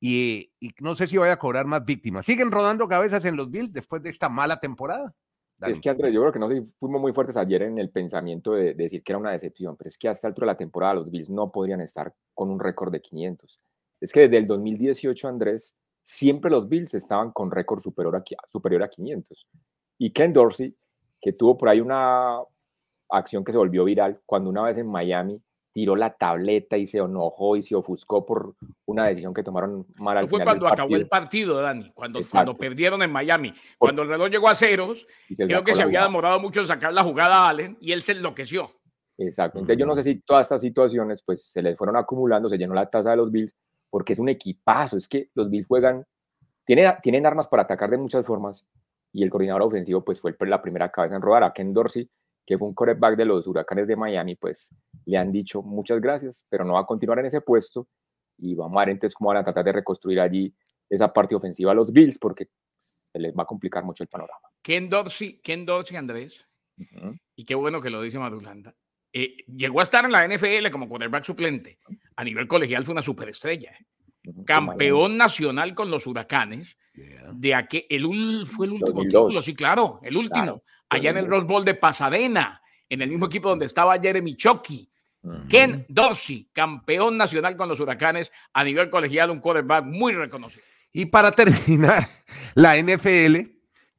Y, 0.00 0.52
y 0.60 0.70
no 0.80 0.94
sé 0.94 1.06
si 1.06 1.16
vaya 1.16 1.32
a 1.32 1.38
cobrar 1.38 1.66
más 1.66 1.84
víctimas. 1.84 2.24
¿Siguen 2.24 2.52
rodando 2.52 2.86
cabezas 2.86 3.24
en 3.24 3.36
los 3.36 3.50
Bills 3.50 3.72
después 3.72 4.02
de 4.02 4.10
esta 4.10 4.28
mala 4.28 4.60
temporada? 4.60 5.14
Es 5.60 5.80
que, 5.80 5.90
Andrés, 5.90 6.14
yo 6.14 6.20
creo 6.20 6.32
que 6.32 6.38
no 6.38 6.48
fuimos 6.78 7.00
muy 7.00 7.12
fuertes 7.12 7.36
ayer 7.36 7.62
en 7.62 7.78
el 7.78 7.90
pensamiento 7.90 8.52
de, 8.52 8.74
decir 8.74 9.02
que 9.02 9.12
era 9.12 9.18
una 9.18 9.32
decepción, 9.32 9.76
pero 9.76 9.88
es 9.88 9.98
que 9.98 10.08
hasta 10.08 10.28
el 10.28 10.32
altura 10.32 10.46
de 10.46 10.52
la 10.52 10.56
temporada 10.56 10.94
los 10.94 11.10
Bills 11.10 11.30
no 11.30 11.50
podrían 11.50 11.80
estar 11.80 12.14
con 12.32 12.50
un 12.50 12.60
récord 12.60 12.92
de 12.92 13.00
500. 13.00 13.60
Es 14.00 14.12
que 14.12 14.20
desde 14.20 14.38
el 14.38 14.46
2018, 14.46 15.26
Andrés, 15.26 15.74
siempre 16.00 16.50
los 16.50 16.68
Bills 16.68 16.94
estaban 16.94 17.32
con 17.32 17.50
récord 17.50 17.80
superior 17.80 18.14
a, 18.14 18.22
superior 18.48 18.84
a 18.84 18.88
500. 18.88 19.48
Y 19.98 20.12
Ken 20.12 20.32
Dorsey, 20.32 20.76
que 21.20 21.32
tuvo 21.32 21.58
por 21.58 21.68
ahí 21.68 21.80
una 21.80 22.38
acción 23.10 23.42
que 23.42 23.50
se 23.50 23.58
volvió 23.58 23.84
viral, 23.84 24.20
cuando 24.26 24.50
una 24.50 24.62
vez 24.62 24.78
en 24.78 24.86
Miami 24.86 25.42
tiró 25.78 25.94
la 25.94 26.10
tableta 26.10 26.76
y 26.76 26.88
se 26.88 26.98
enojó 26.98 27.54
y 27.54 27.62
se 27.62 27.76
ofuscó 27.76 28.26
por 28.26 28.56
una 28.84 29.06
decisión 29.06 29.32
que 29.32 29.44
tomaron 29.44 29.86
mal 29.94 30.18
al 30.18 30.28
fue 30.28 30.42
cuando 30.42 30.66
acabó 30.66 30.96
el 30.96 31.06
partido, 31.06 31.62
Dani, 31.62 31.92
cuando, 31.92 32.18
cuando 32.28 32.52
perdieron 32.52 33.00
en 33.00 33.12
Miami. 33.12 33.54
Cuando 33.78 34.02
el 34.02 34.08
reloj 34.08 34.28
llegó 34.28 34.48
a 34.48 34.56
ceros, 34.56 35.06
creo 35.36 35.62
que 35.62 35.76
se 35.76 35.82
había 35.82 36.02
demorado 36.02 36.40
mucho 36.40 36.58
en 36.58 36.66
sacar 36.66 36.92
la 36.92 37.04
jugada 37.04 37.46
a 37.46 37.50
Allen 37.50 37.78
y 37.80 37.92
él 37.92 38.02
se 38.02 38.10
enloqueció. 38.10 38.72
Exacto. 39.18 39.60
Entonces 39.60 39.78
yo 39.78 39.86
no 39.86 39.94
sé 39.94 40.02
si 40.02 40.20
todas 40.20 40.46
estas 40.46 40.62
situaciones 40.62 41.22
pues 41.24 41.48
se 41.48 41.62
les 41.62 41.76
fueron 41.76 41.96
acumulando, 41.96 42.50
se 42.50 42.58
llenó 42.58 42.74
la 42.74 42.90
tasa 42.90 43.12
de 43.12 43.16
los 43.18 43.30
Bills, 43.30 43.54
porque 43.88 44.14
es 44.14 44.18
un 44.18 44.30
equipazo, 44.30 44.96
es 44.96 45.06
que 45.06 45.30
los 45.34 45.48
Bills 45.48 45.68
juegan, 45.68 46.04
tienen, 46.64 46.92
tienen 47.04 47.24
armas 47.24 47.46
para 47.46 47.62
atacar 47.62 47.88
de 47.88 47.98
muchas 47.98 48.26
formas 48.26 48.66
y 49.12 49.22
el 49.22 49.30
coordinador 49.30 49.62
ofensivo 49.62 50.04
pues 50.04 50.20
fue 50.20 50.34
la 50.40 50.60
primera 50.60 50.90
cabeza 50.90 51.14
en 51.14 51.22
rodar 51.22 51.44
a 51.44 51.52
Ken 51.52 51.72
Dorsey 51.72 52.10
que 52.48 52.56
fue 52.56 52.66
un 52.66 52.72
quarterback 52.74 53.14
de 53.14 53.26
los 53.26 53.46
Huracanes 53.46 53.86
de 53.86 53.94
Miami, 53.94 54.34
pues 54.34 54.74
le 55.04 55.18
han 55.18 55.30
dicho 55.30 55.60
muchas 55.60 56.00
gracias, 56.00 56.46
pero 56.48 56.64
no 56.64 56.72
va 56.72 56.80
a 56.80 56.86
continuar 56.86 57.18
en 57.18 57.26
ese 57.26 57.42
puesto 57.42 57.86
y 58.38 58.54
vamos 58.54 58.74
a 58.74 58.86
ver 58.86 58.88
entonces 58.88 59.14
cómo 59.14 59.28
van 59.28 59.36
a 59.36 59.44
tratar 59.44 59.66
de 59.66 59.72
reconstruir 59.72 60.18
allí 60.18 60.54
esa 60.88 61.12
parte 61.12 61.34
ofensiva 61.34 61.72
a 61.72 61.74
los 61.74 61.92
Bills 61.92 62.18
porque 62.18 62.48
se 62.80 63.18
les 63.18 63.34
va 63.34 63.42
a 63.42 63.46
complicar 63.46 63.84
mucho 63.84 64.02
el 64.02 64.08
panorama. 64.08 64.48
Ken 64.62 64.88
Dorsey, 64.88 65.42
Ken 65.42 65.66
Dorsey 65.66 65.98
Andrés, 65.98 66.42
y 67.36 67.44
qué 67.44 67.54
bueno 67.54 67.82
que 67.82 67.90
lo 67.90 68.00
dice 68.00 68.18
Madulanda, 68.18 68.74
eh, 69.12 69.44
llegó 69.54 69.80
a 69.80 69.82
estar 69.82 70.06
en 70.06 70.12
la 70.12 70.26
NFL 70.26 70.70
como 70.72 70.88
quarterback 70.88 71.24
suplente. 71.24 71.78
A 72.16 72.24
nivel 72.24 72.48
colegial 72.48 72.86
fue 72.86 72.92
una 72.92 73.02
superestrella. 73.02 73.72
¿eh? 73.72 74.32
Campeón 74.46 75.18
nacional 75.18 75.74
con 75.74 75.90
los 75.90 76.06
Huracanes. 76.06 76.78
De 77.34 77.54
aquel, 77.54 77.84
el, 77.90 78.46
fue 78.46 78.66
el 78.66 78.72
último 78.72 79.02
título, 79.02 79.42
sí, 79.42 79.54
claro, 79.54 80.00
el 80.02 80.16
último 80.16 80.62
allá 80.88 81.10
en 81.10 81.18
el 81.18 81.26
Rose 81.26 81.46
Bowl 81.46 81.64
de 81.64 81.74
Pasadena, 81.74 82.62
en 82.88 83.02
el 83.02 83.10
mismo 83.10 83.26
equipo 83.26 83.48
donde 83.48 83.66
estaba 83.66 83.98
Jeremy 83.98 84.36
Chucky. 84.36 84.90
Ken 85.48 85.84
Dorsey, 85.88 86.48
campeón 86.52 87.16
nacional 87.16 87.56
con 87.56 87.68
los 87.68 87.80
huracanes 87.80 88.30
a 88.52 88.64
nivel 88.64 88.88
colegial, 88.88 89.30
un 89.30 89.40
quarterback 89.40 89.84
muy 89.84 90.14
reconocido. 90.14 90.64
Y 90.92 91.06
para 91.06 91.32
terminar, 91.32 92.08
la 92.54 92.80
NFL, 92.80 93.36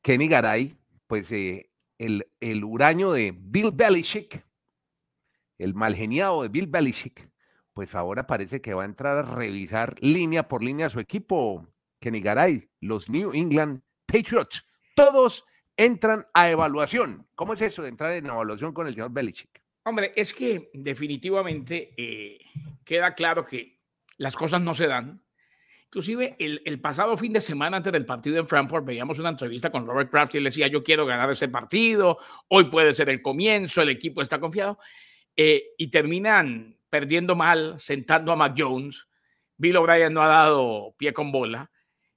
Kenny 0.01 0.27
Garay, 0.27 0.75
pues 1.07 1.31
eh, 1.31 1.69
el, 1.97 2.25
el 2.39 2.63
huraño 2.63 3.11
de 3.11 3.35
Bill 3.37 3.71
Belichick, 3.73 4.43
el 5.57 5.75
malgeniado 5.75 6.41
de 6.41 6.47
Bill 6.47 6.67
Belichick, 6.67 7.29
pues 7.73 7.93
ahora 7.95 8.25
parece 8.25 8.61
que 8.61 8.73
va 8.73 8.83
a 8.83 8.85
entrar 8.85 9.17
a 9.17 9.23
revisar 9.23 9.95
línea 10.01 10.47
por 10.47 10.63
línea 10.63 10.87
a 10.87 10.89
su 10.89 10.99
equipo, 10.99 11.67
Kenny 11.99 12.21
Garay, 12.21 12.69
los 12.79 13.09
New 13.09 13.33
England 13.33 13.81
Patriots. 14.05 14.65
Todos 14.95 15.45
entran 15.79 16.27
a 16.33 16.49
evaluación. 16.49 17.25
¿Cómo 17.35 17.53
es 17.53 17.61
eso 17.61 17.81
de 17.81 17.87
entrar 17.87 18.13
en 18.13 18.25
evaluación 18.25 18.73
con 18.73 18.85
el 18.87 18.93
señor 18.93 19.13
Belichick? 19.13 19.63
Hombre, 19.83 20.11
es 20.13 20.33
que 20.33 20.69
definitivamente 20.73 21.93
eh, 21.95 22.37
queda 22.83 23.13
claro 23.13 23.45
que 23.45 23.79
las 24.17 24.35
cosas 24.35 24.59
no 24.59 24.75
se 24.75 24.87
dan. 24.87 25.23
Inclusive 25.85 26.35
el, 26.37 26.81
pasado 26.81 27.15
fin 27.15 27.31
de 27.31 27.39
semana 27.39 27.77
antes 27.77 27.93
del 27.93 28.05
partido 28.05 28.37
en 28.37 28.47
Frankfurt 28.47 28.85
veíamos 28.85 29.19
una 29.19 29.29
entrevista 29.29 29.71
con 29.71 29.87
Robert 29.87 30.11
Kraft 30.11 30.35
y 30.35 30.39
él 30.39 30.43
decía, 30.43 30.67
yo 30.67 30.83
quiero 30.83 31.05
ganar 31.05 31.31
ese 31.31 31.47
partido, 31.47 32.17
hoy 32.49 32.65
puede 32.65 32.93
ser 32.93 33.09
el 33.09 33.21
comienzo, 33.21 33.81
el 33.81 33.89
equipo 33.89 34.21
está 34.21 34.37
confiado. 34.37 34.79
Eh, 35.37 35.63
y 35.77 35.87
terminan 35.87 36.77
perdiendo 36.89 37.37
mal, 37.37 37.79
sentando 37.79 38.33
a 38.33 38.35
Mac 38.35 38.53
Jones. 38.57 39.07
Bill 39.55 39.77
O'Brien 39.77 40.13
no 40.13 40.21
ha 40.21 40.27
dado 40.27 40.93
pie 40.97 41.13
con 41.13 41.31
bola. 41.31 41.71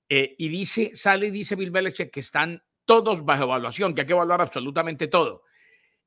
Eh, 0.08 0.34
y 0.36 0.48
dice, 0.48 0.96
sale 0.96 1.28
y 1.28 1.30
dice 1.30 1.54
Bill 1.54 1.70
Belichick 1.70 2.10
que 2.10 2.20
están 2.20 2.60
todos 2.84 3.24
bajo 3.24 3.44
evaluación, 3.44 3.94
que 3.94 4.02
hay 4.02 4.06
que 4.06 4.12
evaluar 4.12 4.40
absolutamente 4.40 5.08
todo. 5.08 5.44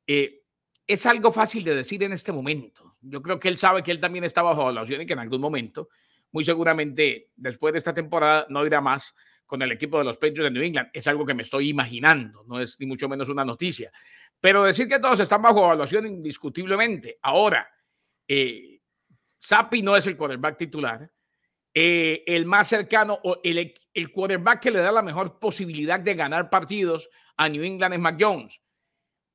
Eh, 0.06 0.42
es 0.88 1.06
algo 1.06 1.32
fácil 1.32 1.64
de 1.64 1.76
decir 1.76 2.04
en 2.04 2.14
este 2.14 2.32
momento. 2.32 2.98
Yo 3.02 3.22
creo 3.22 3.40
que 3.40 3.48
él 3.48 3.58
sabe 3.58 3.82
que 3.82 3.92
él 3.92 4.00
también 4.00 4.24
está 4.24 4.42
bajo 4.42 4.62
evaluación 4.62 5.02
y 5.02 5.06
que 5.06 5.14
en 5.14 5.20
algún 5.20 5.42
momento, 5.42 5.90
muy 6.32 6.44
seguramente 6.44 7.32
después 7.36 7.74
de 7.74 7.80
esta 7.80 7.94
temporada, 7.94 8.46
no 8.50 8.66
irá 8.66 8.82
más 8.82 9.14
con 9.46 9.62
el 9.62 9.72
equipo 9.72 9.98
de 9.98 10.06
los 10.06 10.18
Patriots 10.18 10.44
de 10.44 10.52
New 10.52 10.64
England. 10.64 10.90
Es 10.94 11.08
algo 11.08 11.26
que 11.26 11.34
me 11.34 11.44
estoy 11.44 11.70
imaginando, 11.70 12.44
no 12.48 12.60
es 12.60 12.80
ni 12.80 12.86
mucho 12.86 13.08
menos 13.08 13.30
una 13.30 13.46
noticia. 13.46 13.92
Pero 14.40 14.64
decir 14.64 14.88
que 14.88 15.00
todos 15.00 15.20
están 15.20 15.42
bajo 15.42 15.64
evaluación 15.64 16.06
indiscutiblemente. 16.08 17.20
Ahora, 17.22 17.68
eh, 18.28 18.80
Sapi 19.40 19.82
no 19.82 19.96
es 19.96 20.08
el 20.08 20.18
quarterback 20.18 20.58
titular 20.58 21.10
eh, 21.78 22.24
el 22.26 22.46
más 22.46 22.70
cercano 22.70 23.20
o 23.22 23.42
el, 23.44 23.74
quarterback 24.14 24.62
que 24.62 24.72
le 24.72 24.80
da 24.80 24.94
la 24.94 25.02
mejor 25.02 25.40
posibilidad 25.40 26.00
de 26.00 26.16
ganar 26.16 26.50
partidos 26.50 27.10
a 27.36 27.50
New 27.50 27.66
England 27.66 27.96
es 27.96 28.00
Mac 28.00 28.16
Jones. 28.18 28.62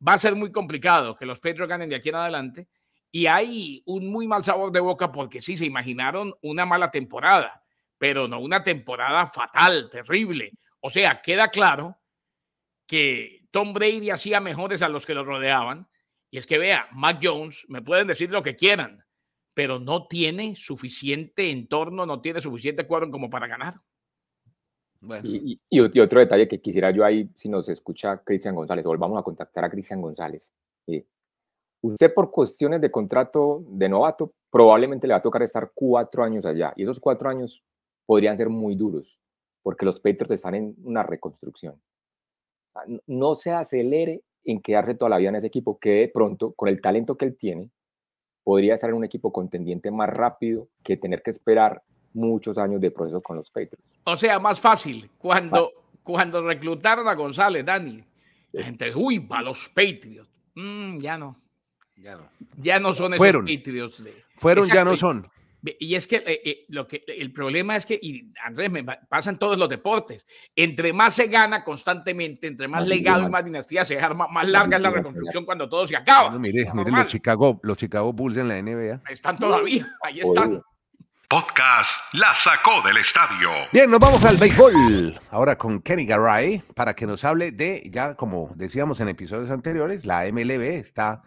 Va 0.07 0.15
a 0.15 0.19
ser 0.19 0.35
muy 0.35 0.51
complicado 0.51 1.15
que 1.15 1.27
los 1.27 1.39
Patriots 1.39 1.69
ganen 1.69 1.91
de 1.91 1.97
aquí 1.97 2.09
en 2.09 2.15
adelante. 2.15 2.69
Y 3.13 3.27
hay 3.27 3.83
un 3.85 4.09
muy 4.11 4.27
mal 4.27 4.43
sabor 4.43 4.73
de 4.73 4.81
boca 4.81 5.13
porque 5.13 5.43
sí, 5.43 5.59
se 5.59 5.67
imaginaron 5.67 6.33
una 6.41 6.65
mala 6.65 6.91
temporada, 6.91 7.63
pero 7.99 8.27
no 8.27 8.41
una 8.41 8.65
temporada 8.65 9.27
fatal, 9.27 9.91
terrible. 9.91 10.53
O 10.81 10.89
sea, 10.89 11.21
queda 11.21 11.49
claro 11.49 11.99
que 12.87 13.47
Tom 13.51 13.75
Brady 13.75 14.09
hacía 14.09 14.41
mejores 14.41 14.81
a 14.81 14.89
los 14.89 15.05
que 15.05 15.15
lo 15.15 15.25
rodeaban. 15.25 15.91
Y 16.31 16.39
es 16.39 16.47
que 16.47 16.57
vea, 16.57 16.89
Mac 16.93 17.21
Jones, 17.23 17.67
me 17.69 17.83
pueden 17.83 18.07
decir 18.07 18.31
lo 18.31 18.43
que 18.43 18.57
quieran, 18.57 19.05
pero 19.55 19.79
no 19.79 20.07
tiene 20.07 20.55
suficiente 20.57 21.51
entorno, 21.51 22.07
no 22.07 22.21
tiene 22.21 22.41
suficiente 22.41 22.87
cuadro 22.87 23.11
como 23.11 23.29
para 23.31 23.47
ganar. 23.47 23.75
Y, 25.23 25.81
otro 25.81 26.21
detalle 26.21 26.47
que 26.47 26.61
quisiera 26.61 26.91
yo 26.91 27.05
ahí, 27.05 27.29
si 27.35 27.49
nos 27.49 27.69
escucha 27.69 28.19
Cristian 28.19 28.55
González, 28.55 28.85
volvamos 28.85 29.19
a 29.19 29.23
contactar 29.23 29.65
a 29.65 29.71
Cristian 29.71 30.03
González. 30.03 30.53
usted 31.83 32.13
por 32.13 32.31
cuestiones 32.31 32.81
de 32.81 32.91
contrato 32.91 33.65
de 33.67 33.89
novato, 33.89 34.35
probablemente 34.51 35.07
le 35.07 35.15
va 35.15 35.19
a 35.19 35.23
tocar 35.23 35.43
estar 35.43 35.73
cuatro 35.75 36.23
años 36.23 36.45
allá. 36.45 36.75
Y 36.77 36.83
esos 36.83 37.01
cuatro 37.01 37.31
años 37.31 37.65
podrían 38.05 38.37
ser 38.37 38.51
muy 38.51 38.75
duros, 38.75 39.19
porque 39.63 39.87
los 39.87 40.01
Patriots 40.01 40.33
están 40.33 40.55
en 40.55 40.75
una 40.83 41.03
reconstrucción. 41.03 41.81
No 43.07 43.35
se 43.35 43.53
acelere 43.53 44.23
en 44.45 44.61
quedarse 44.61 44.95
toda 44.95 45.11
la 45.11 45.19
vida 45.19 45.31
en 45.31 45.37
ese 45.37 45.47
equipo, 45.47 45.79
que 45.79 45.91
de 45.91 46.09
pronto, 46.09 46.53
con 46.53 46.69
el 46.69 46.81
talento 46.81 47.17
que 47.17 47.25
él 47.25 47.37
tiene, 47.39 47.71
podría 48.51 48.75
estar 48.75 48.91
en 48.91 48.97
un 48.97 49.05
equipo 49.05 49.33
contendiente 49.33 49.93
más 49.93 50.09
rápido 50.09 50.67
que 50.83 50.97
tener 50.97 51.23
que 51.23 51.31
esperar 51.31 51.85
muchos 52.15 52.59
años 52.59 52.81
de 52.81 52.91
proceso 52.91 53.21
con 53.21 53.37
los 53.37 53.49
Patriots. 53.49 53.97
O 54.03 54.17
sea, 54.17 54.41
más 54.41 54.61
fácil. 54.61 55.09
Cuando, 55.19 55.71
cuando 56.03 56.45
reclutaron 56.45 57.07
a 57.07 57.15
González, 57.15 57.65
Dani, 57.65 58.03
la 58.51 58.65
gente, 58.65 58.93
uy, 58.93 59.21
va 59.21 59.41
los 59.41 59.69
Patriots. 59.69 60.29
Mm, 60.57 60.99
ya 60.99 61.17
no. 61.17 61.37
Ya 61.97 62.17
no. 62.17 62.29
Ya 62.57 62.81
no 62.81 62.93
son 62.93 63.15
esos 63.15 63.19
fueron, 63.19 63.47
Patriots. 63.47 64.03
fueron, 64.35 64.67
ya 64.67 64.85
no 64.85 64.97
son. 64.97 65.31
Y 65.63 65.95
es 65.95 66.07
que, 66.07 66.17
eh, 66.17 66.41
eh, 66.45 66.65
lo 66.69 66.89
que 66.89 67.05
el 67.07 67.33
problema 67.33 67.77
es 67.77 67.85
que, 67.85 67.99
y 68.01 68.33
Andrés, 68.43 68.71
me 68.71 68.83
pasan 68.83 69.39
todos 69.39 69.59
los 69.59 69.69
deportes, 69.69 70.25
entre 70.57 70.93
más 70.93 71.15
se 71.15 71.27
gana 71.27 71.63
constantemente, 71.65 72.47
entre 72.47 72.67
más 72.67 72.87
legado 72.87 73.27
y 73.27 73.31
más 73.31 73.45
dinastía 73.45 73.85
se 73.85 73.97
deja, 73.97 74.15
más, 74.15 74.49
larga 74.49 74.77
es 74.77 74.83
la 74.83 74.91
reconstrucción 74.91 75.45
cuando 75.45 75.69
todo 75.69 75.87
se 75.87 75.97
acaba. 75.97 76.31
mire, 76.39 76.71
mire 76.73 76.91
los 76.91 77.07
Chicago, 77.07 77.61
los 77.63 77.77
Chicago 77.77 78.13
Bulls 78.13 78.39
en 78.39 78.49
la 78.49 78.61
NBA. 78.63 79.03
Están 79.11 79.39
todavía, 79.39 79.87
ahí 80.03 80.21
están. 80.21 80.63
Podcast 81.29 81.91
La 82.15 82.35
Sacó 82.35 82.83
del 82.85 82.97
Estadio. 82.97 83.51
Bien, 83.73 83.89
nos 83.89 84.01
vamos 84.01 84.25
al 84.25 84.37
béisbol. 84.37 85.21
Ahora 85.31 85.57
con 85.57 85.81
Kenny 85.81 86.05
Garay 86.05 86.59
para 86.75 86.95
que 86.95 87.07
nos 87.07 87.23
hable 87.25 87.53
de, 87.53 87.89
ya 87.89 88.17
como 88.17 88.51
decíamos 88.57 88.99
en 88.99 89.09
episodios 89.09 89.53
anteriores, 89.53 90.05
la 90.05 90.25
MLB 90.25 90.63
está, 90.63 91.23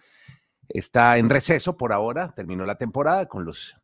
está 0.67 1.17
en 1.17 1.29
receso 1.29 1.77
por 1.77 1.93
ahora. 1.93 2.33
Terminó 2.35 2.65
la 2.65 2.75
temporada 2.75 3.27
con 3.27 3.45
los 3.45 3.77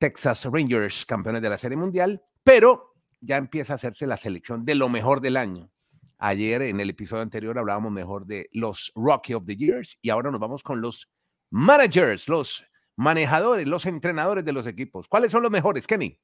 Texas 0.00 0.46
Rangers, 0.50 1.04
campeones 1.04 1.42
de 1.42 1.50
la 1.50 1.58
Serie 1.58 1.76
Mundial, 1.76 2.22
pero 2.42 2.94
ya 3.20 3.36
empieza 3.36 3.74
a 3.74 3.76
hacerse 3.76 4.06
la 4.06 4.16
selección 4.16 4.64
de 4.64 4.74
lo 4.74 4.88
mejor 4.88 5.20
del 5.20 5.36
año. 5.36 5.70
Ayer 6.16 6.62
en 6.62 6.80
el 6.80 6.88
episodio 6.88 7.22
anterior 7.22 7.58
hablábamos 7.58 7.92
mejor 7.92 8.24
de 8.24 8.48
los 8.52 8.92
Rocky 8.94 9.34
of 9.34 9.44
the 9.44 9.56
Years 9.56 9.98
y 10.00 10.08
ahora 10.08 10.30
nos 10.30 10.40
vamos 10.40 10.62
con 10.62 10.80
los 10.80 11.06
managers, 11.50 12.28
los 12.28 12.64
manejadores, 12.96 13.66
los 13.66 13.84
entrenadores 13.84 14.42
de 14.42 14.54
los 14.54 14.66
equipos. 14.66 15.06
¿Cuáles 15.06 15.32
son 15.32 15.42
los 15.42 15.50
mejores, 15.50 15.86
Kenny? 15.86 16.18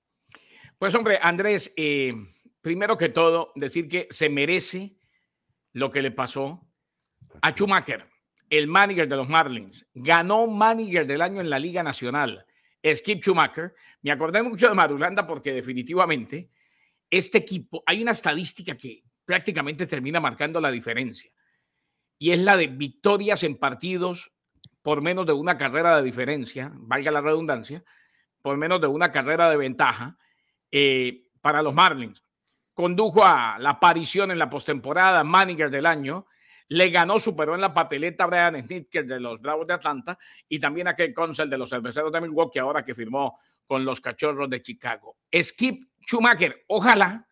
Pues 0.79 0.95
hombre, 0.95 1.19
Andrés, 1.21 1.71
eh, 1.77 2.15
primero 2.63 2.97
que 2.97 3.11
todo, 3.11 3.53
decir 3.57 3.89
que 3.89 4.09
se 4.11 4.31
merece 4.31 4.97
lo 5.75 5.91
que 5.91 6.01
le 6.01 6.13
pasó 6.13 6.67
a 7.43 7.51
Schumacher, 7.51 8.09
el 8.49 8.69
manager 8.69 9.07
de 9.07 9.17
los 9.17 9.29
Marlins. 9.29 9.87
Ganó 9.93 10.47
manager 10.47 11.07
del 11.07 11.21
año 11.21 11.43
en 11.43 11.51
la 11.51 11.59
Liga 11.59 11.83
Nacional. 11.83 12.47
Skip 12.95 13.23
Schumacher. 13.23 13.75
Me 14.03 14.13
acordé 14.13 14.43
mucho 14.43 14.69
de 14.69 14.75
Marulanda 14.75 15.27
porque 15.27 15.53
definitivamente 15.53 16.51
este 17.11 17.39
equipo, 17.39 17.83
hay 17.87 18.03
una 18.03 18.13
estadística 18.13 18.77
que 18.77 19.03
prácticamente 19.25 19.87
termina 19.87 20.21
marcando 20.21 20.61
la 20.61 20.71
diferencia 20.71 21.31
y 22.19 22.31
es 22.31 22.41
la 22.41 22.57
de 22.57 22.69
victorias 22.69 23.43
en 23.43 23.57
partidos 23.57 24.33
por 24.83 25.03
menos 25.03 25.27
de 25.27 25.33
una 25.33 25.59
carrera 25.59 25.97
de 25.97 26.03
diferencia, 26.05 26.71
valga 26.75 27.11
la 27.11 27.21
redundancia, 27.21 27.83
por 28.41 28.57
menos 28.57 28.81
de 28.81 28.87
una 28.87 29.11
carrera 29.11 29.51
de 29.51 29.57
ventaja 29.57 30.17
eh, 30.71 31.29
para 31.41 31.63
los 31.63 31.75
Marlins. 31.75 32.23
Condujo 32.73 33.25
a 33.25 33.59
la 33.59 33.71
aparición 33.71 34.31
en 34.31 34.39
la 34.39 34.49
postemporada, 34.49 35.25
manager 35.25 35.71
del 35.71 35.87
año, 35.87 36.27
le 36.69 36.91
ganó, 36.91 37.21
superó 37.21 37.55
en 37.55 37.61
la 37.61 37.73
papeleta 37.73 38.25
a 38.25 38.27
Brian 38.27 38.63
Snitker 38.63 39.07
de 39.07 39.21
los 39.21 39.41
Bravos 39.41 39.67
de 39.67 39.75
Atlanta 39.75 40.19
y 40.49 40.59
también 40.59 40.89
a 40.89 40.95
Ken 40.95 41.13
Consell 41.15 41.49
de 41.49 41.59
los 41.59 41.71
Cerveceros 41.71 42.13
de 42.13 42.21
Milwaukee, 42.21 42.59
ahora 42.59 42.85
que 42.85 42.95
firmó 42.95 43.39
con 43.67 43.85
los 43.85 44.01
Cachorros 44.01 44.51
de 44.51 44.63
Chicago. 44.63 45.17
Skip 45.35 45.89
Schumacher, 46.07 46.65
ojalá 46.69 47.27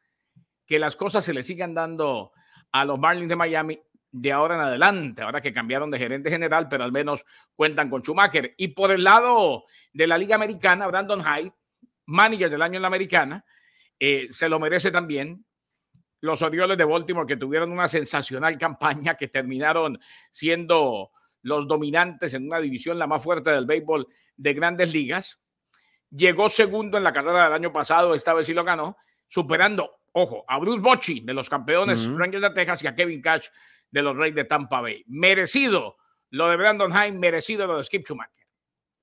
que 0.67 0.79
las 0.79 0.97
cosas 0.97 1.25
se 1.25 1.33
le 1.33 1.43
sigan 1.43 1.75
dando 1.75 2.33
a 2.73 2.85
los 2.85 2.99
Marlins 2.99 3.29
de 3.29 3.37
Miami 3.37 3.81
de 4.11 4.33
ahora 4.33 4.55
en 4.55 4.61
adelante, 4.61 5.23
ahora 5.23 5.41
que 5.41 5.53
cambiaron 5.53 5.91
de 5.91 5.99
gerente 5.99 6.31
general, 6.31 6.69
pero 6.69 6.85
al 6.85 6.93
menos 6.93 7.25
cuentan 7.57 7.91
con 7.91 8.03
Schumacher. 8.03 8.55
Y 8.57 8.69
por 8.69 8.93
el 8.93 9.05
lado 9.05 9.64
de 9.93 10.07
la 10.07 10.17
Liga 10.17 10.37
Americana, 10.37 10.87
Brandon 10.87 11.23
Hyde, 11.23 11.53
manager 12.07 12.50
del 12.50 12.62
año 12.62 12.76
en 12.76 12.83
la 12.83 12.88
Americana, 12.88 13.45
eh, 13.99 14.29
se 14.31 14.49
lo 14.49 14.61
merece 14.61 14.91
también 14.91 15.45
los 16.25 16.40
Orioles 16.40 16.78
de 16.78 16.85
Baltimore 16.85 17.26
que 17.26 17.37
tuvieron 17.37 17.71
una 17.71 17.87
sensacional 17.87 18.57
campaña 18.57 19.14
que 19.14 19.28
terminaron 19.28 19.99
siendo 20.31 21.11
los 21.43 21.69
dominantes 21.69 22.33
en 22.33 22.47
una 22.47 22.61
división 22.61 22.99
la 22.99 23.07
más 23.07 23.23
fuerte 23.23 23.50
del 23.50 23.66
béisbol 23.66 24.07
de 24.35 24.54
grandes 24.54 24.90
ligas. 24.90 25.38
Llegó 26.09 26.49
segundo 26.49 26.97
en 26.97 27.04
la 27.04 27.12
carrera 27.12 27.45
del 27.45 27.52
año 27.52 27.73
pasado, 27.73 28.14
esta 28.14 28.33
vez 28.33 28.47
sí 28.47 28.54
lo 28.54 28.64
ganó, 28.64 28.97
superando, 29.28 29.99
ojo, 30.12 30.47
a 30.49 30.59
Bruce 30.59 30.81
Bochy 30.81 31.21
de 31.21 31.35
los 31.35 31.50
campeones 31.50 32.07
Rangers 32.07 32.43
de 32.43 32.50
Texas 32.50 32.83
y 32.83 32.87
a 32.87 32.95
Kevin 32.95 33.21
Cash 33.21 33.49
de 33.90 34.00
los 34.02 34.16
Reyes 34.16 34.35
de 34.35 34.45
Tampa 34.45 34.81
Bay. 34.81 35.04
Merecido 35.07 35.97
lo 36.31 36.49
de 36.49 36.57
Brandon 36.57 36.90
Hine, 36.90 37.19
merecido 37.19 37.66
lo 37.66 37.76
de 37.76 37.85
Skip 37.85 38.07
Schumacher. 38.07 38.47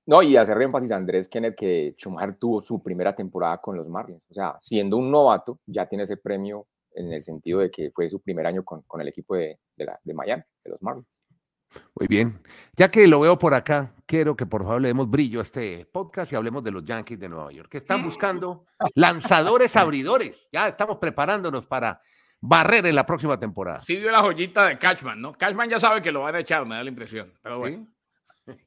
No, 0.06 0.22
y 0.22 0.36
hacer 0.36 0.60
énfasis 0.60 0.90
a 0.90 0.96
Andrés 0.96 1.28
Kenneth 1.28 1.54
que 1.54 1.94
Schumacher 1.96 2.34
tuvo 2.34 2.60
su 2.60 2.82
primera 2.82 3.14
temporada 3.14 3.58
con 3.58 3.76
los 3.76 3.88
Marlins. 3.88 4.24
O 4.28 4.34
sea, 4.34 4.56
siendo 4.58 4.96
un 4.96 5.08
novato, 5.08 5.60
ya 5.66 5.86
tiene 5.86 6.02
ese 6.02 6.16
premio 6.16 6.66
en 6.94 7.12
el 7.12 7.22
sentido 7.22 7.60
de 7.60 7.70
que 7.70 7.90
fue 7.94 8.08
su 8.08 8.20
primer 8.20 8.46
año 8.46 8.64
con, 8.64 8.82
con 8.82 9.00
el 9.00 9.08
equipo 9.08 9.36
de, 9.36 9.58
de, 9.76 9.84
la, 9.84 9.98
de, 10.02 10.14
Miami, 10.14 10.42
de 10.64 10.70
los 10.70 10.82
Marlins. 10.82 11.22
Muy 11.98 12.06
bien. 12.06 12.40
Ya 12.76 12.90
que 12.90 13.06
lo 13.06 13.20
veo 13.20 13.38
por 13.38 13.54
acá, 13.54 13.94
quiero 14.06 14.36
que 14.36 14.46
por 14.46 14.62
favor 14.62 14.82
le 14.82 14.88
demos 14.88 15.08
brillo 15.08 15.40
a 15.40 15.42
este 15.42 15.86
podcast 15.86 16.32
y 16.32 16.36
hablemos 16.36 16.62
de 16.62 16.70
los 16.70 16.84
Yankees 16.84 17.18
de 17.18 17.28
Nueva 17.28 17.50
York, 17.52 17.70
que 17.70 17.78
están 17.78 18.02
buscando 18.02 18.66
lanzadores 18.94 19.76
abridores. 19.76 20.48
Ya 20.52 20.68
estamos 20.68 20.98
preparándonos 20.98 21.66
para 21.66 22.00
barrer 22.40 22.84
en 22.86 22.94
la 22.94 23.06
próxima 23.06 23.38
temporada. 23.38 23.80
Sí 23.80 23.96
vio 23.96 24.10
la 24.10 24.20
joyita 24.20 24.66
de 24.66 24.78
Cashman, 24.78 25.20
¿no? 25.20 25.32
Cashman 25.32 25.70
ya 25.70 25.80
sabe 25.80 26.02
que 26.02 26.12
lo 26.12 26.20
van 26.20 26.34
a 26.34 26.40
echar, 26.40 26.66
me 26.66 26.74
da 26.74 26.82
la 26.82 26.90
impresión. 26.90 27.32
Pero 27.42 27.58
bueno. 27.58 27.88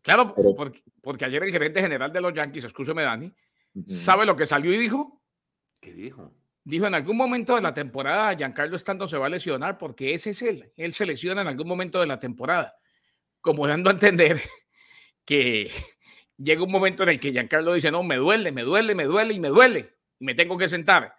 Claro, 0.02 0.34
porque, 0.34 0.82
porque, 1.02 1.26
ayer 1.26 1.44
el 1.44 1.52
gerente 1.52 1.82
general 1.82 2.12
de 2.12 2.22
los 2.22 2.34
Yankees, 2.34 2.64
escúcheme 2.64 3.04
Dani, 3.04 3.34
¿sabe 3.86 4.26
lo 4.26 4.36
que 4.36 4.46
salió 4.46 4.72
y 4.72 4.78
dijo? 4.78 5.22
¿Qué 5.82 5.94
dijo? 5.94 6.34
Dijo, 6.66 6.88
en 6.88 6.96
algún 6.96 7.16
momento 7.16 7.56
de 7.56 7.62
la 7.62 7.76
temporada 7.76 8.36
Giancarlo 8.36 8.76
Stanton 8.76 9.08
se 9.08 9.20
va 9.20 9.28
a 9.28 9.30
lesionar 9.30 9.78
porque 9.78 10.16
ese 10.16 10.32
es 10.32 10.42
él. 10.42 10.72
Él 10.76 10.96
se 10.96 11.06
lesiona 11.06 11.44
en 11.44 11.48
algún 11.48 11.68
momento 11.68 12.00
de 12.00 12.08
la 12.08 12.18
temporada. 12.18 12.76
Como 13.40 13.68
dando 13.68 13.92
a 13.92 13.94
entender 13.94 14.42
que 15.26 15.70
llega 16.38 16.64
un 16.64 16.72
momento 16.72 17.04
en 17.04 17.10
el 17.10 17.20
que 17.20 17.32
Giancarlo 17.32 17.74
dice, 17.74 17.92
no, 17.92 18.02
me 18.02 18.16
duele, 18.16 18.52
me 18.52 18.64
duele, 18.64 18.96
me 18.96 19.04
duele 19.04 19.36
y 19.36 19.40
me 19.40 19.50
duele. 19.50 19.94
Y 20.20 20.26
me 20.26 20.34
tengo 20.34 20.58
que 20.58 20.68
sentar. 20.68 21.16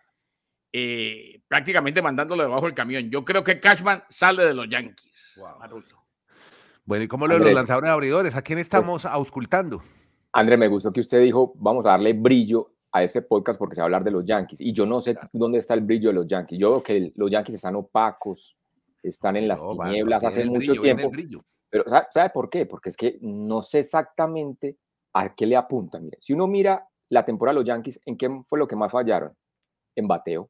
Eh, 0.72 1.40
prácticamente 1.46 2.02
mandándolo 2.02 2.42
debajo 2.42 2.66
del 2.66 2.74
camión. 2.74 3.08
Yo 3.08 3.24
creo 3.24 3.44
que 3.44 3.60
Cashman 3.60 4.02
sale 4.08 4.44
de 4.44 4.52
los 4.52 4.68
Yankees. 4.68 5.40
Bueno, 6.84 7.04
¿y 7.04 7.08
cómo 7.08 7.28
lo 7.28 7.38
de 7.38 7.44
los 7.44 7.54
lanzadores 7.54 7.90
abridores? 7.90 8.34
¿A 8.34 8.42
quién 8.42 8.58
estamos 8.58 9.02
pues, 9.02 9.14
auscultando? 9.14 9.82
André, 10.32 10.56
me 10.56 10.66
gustó 10.66 10.92
que 10.92 11.00
usted 11.00 11.22
dijo, 11.22 11.52
vamos 11.56 11.86
a 11.86 11.90
darle 11.90 12.14
brillo 12.14 12.75
a 12.96 13.02
ese 13.02 13.20
podcast 13.20 13.58
porque 13.58 13.74
se 13.74 13.82
va 13.82 13.84
a 13.84 13.86
hablar 13.86 14.04
de 14.04 14.10
los 14.10 14.24
Yankees. 14.24 14.60
Y 14.60 14.72
yo 14.72 14.86
no 14.86 15.02
sé 15.02 15.18
dónde 15.32 15.58
está 15.58 15.74
el 15.74 15.82
brillo 15.82 16.08
de 16.08 16.14
los 16.14 16.26
Yankees. 16.26 16.58
Yo 16.58 16.70
veo 16.70 16.82
que 16.82 17.12
los 17.14 17.30
Yankees 17.30 17.56
están 17.56 17.76
opacos, 17.76 18.56
están 19.02 19.36
en 19.36 19.48
las 19.48 19.62
tinieblas 19.66 20.24
hace 20.24 20.46
mucho 20.46 20.72
tiempo. 20.74 21.12
Pero 21.68 21.84
¿sabe, 22.10 22.30
por 22.30 22.48
qué? 22.48 22.64
Porque 22.64 22.88
es 22.88 22.96
que 22.96 23.18
no 23.20 23.60
sé 23.60 23.80
exactamente 23.80 24.78
a 25.12 25.34
qué 25.34 25.44
le 25.44 25.56
apuntan. 25.56 26.04
Mire, 26.04 26.16
si 26.22 26.32
uno 26.32 26.46
mira 26.46 26.88
la 27.10 27.24
temporada 27.26 27.54
de 27.54 27.60
los 27.60 27.68
Yankees, 27.68 28.00
¿en 28.06 28.16
qué 28.16 28.30
fue 28.48 28.58
lo 28.58 28.66
que 28.66 28.76
más 28.76 28.90
fallaron? 28.90 29.36
En 29.94 30.08
bateo. 30.08 30.48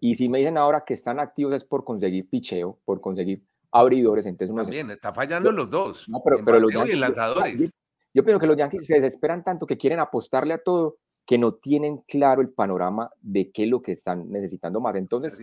Y 0.00 0.14
si 0.14 0.30
me 0.30 0.38
dicen 0.38 0.56
ahora 0.56 0.84
que 0.86 0.94
están 0.94 1.20
activos 1.20 1.54
es 1.54 1.64
por 1.64 1.84
conseguir 1.84 2.30
picheo, 2.30 2.78
por 2.86 2.98
conseguir 3.00 3.42
abridores, 3.72 4.24
entonces 4.24 4.50
uno 4.50 4.62
También, 4.62 4.90
está 4.90 5.12
fallando 5.12 5.52
los 5.52 5.68
dos. 5.68 6.08
No, 6.08 6.22
pero, 6.24 6.42
pero 6.42 6.60
los 6.60 6.72
Yankees, 6.72 6.98
lanzadores. 6.98 7.58
Yo, 7.58 7.66
yo, 8.14 8.24
pienso 8.24 8.40
que 8.40 8.46
los 8.46 8.56
Yankees 8.56 8.86
se 8.86 9.00
desesperan 9.00 9.44
tanto 9.44 9.66
que 9.66 9.76
quieren 9.76 9.98
apostarle 9.98 10.54
a 10.54 10.58
todo 10.58 10.96
que 11.26 11.38
no 11.38 11.54
tienen 11.54 11.98
claro 12.08 12.42
el 12.42 12.50
panorama 12.50 13.10
de 13.20 13.50
qué 13.52 13.64
es 13.64 13.68
lo 13.68 13.80
que 13.80 13.92
están 13.92 14.30
necesitando 14.30 14.80
más. 14.80 14.94
Entonces, 14.96 15.38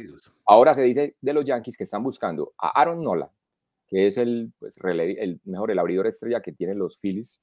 ahora 0.45 0.73
se 0.73 0.81
dice 0.83 1.15
de 1.21 1.33
los 1.33 1.45
Yankees 1.45 1.77
que 1.77 1.85
están 1.85 2.03
buscando 2.03 2.53
a 2.57 2.79
Aaron 2.79 3.03
Nola, 3.03 3.31
que 3.87 4.07
es 4.07 4.17
el, 4.17 4.51
pues, 4.59 4.77
el 4.83 5.39
mejor, 5.45 5.71
el 5.71 5.79
abridor 5.79 6.07
estrella 6.07 6.41
que 6.41 6.51
tienen 6.51 6.77
los 6.77 6.97
Phillies 6.99 7.41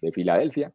de 0.00 0.12
Filadelfia, 0.12 0.72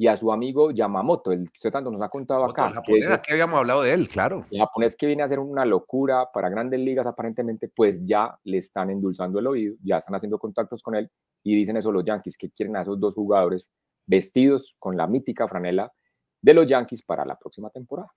y 0.00 0.06
a 0.06 0.16
su 0.16 0.32
amigo 0.32 0.70
Yamamoto, 0.70 1.32
el 1.32 1.50
que 1.50 1.72
tanto 1.72 1.90
nos 1.90 2.00
ha 2.00 2.08
contado 2.08 2.44
acá. 2.44 2.68
El 2.68 2.74
japonés, 2.74 3.20
que, 3.26 3.32
habíamos 3.32 3.58
hablado 3.58 3.82
de 3.82 3.92
él, 3.92 4.08
claro. 4.08 4.46
El 4.48 4.60
japonés 4.60 4.94
que 4.94 5.06
viene 5.06 5.22
a 5.22 5.26
hacer 5.26 5.40
una 5.40 5.64
locura 5.64 6.30
para 6.32 6.48
grandes 6.48 6.78
ligas 6.78 7.04
aparentemente, 7.04 7.68
pues 7.68 8.06
ya 8.06 8.38
le 8.44 8.58
están 8.58 8.90
endulzando 8.90 9.40
el 9.40 9.48
oído, 9.48 9.74
ya 9.82 9.98
están 9.98 10.14
haciendo 10.14 10.38
contactos 10.38 10.84
con 10.84 10.94
él 10.94 11.10
y 11.42 11.56
dicen 11.56 11.76
eso 11.76 11.90
los 11.90 12.04
Yankees, 12.04 12.38
que 12.38 12.48
quieren 12.48 12.76
a 12.76 12.82
esos 12.82 13.00
dos 13.00 13.14
jugadores 13.14 13.72
vestidos 14.06 14.76
con 14.78 14.96
la 14.96 15.08
mítica 15.08 15.48
franela 15.48 15.92
de 16.40 16.54
los 16.54 16.68
Yankees 16.68 17.02
para 17.02 17.24
la 17.24 17.38
próxima 17.38 17.70
temporada. 17.70 18.12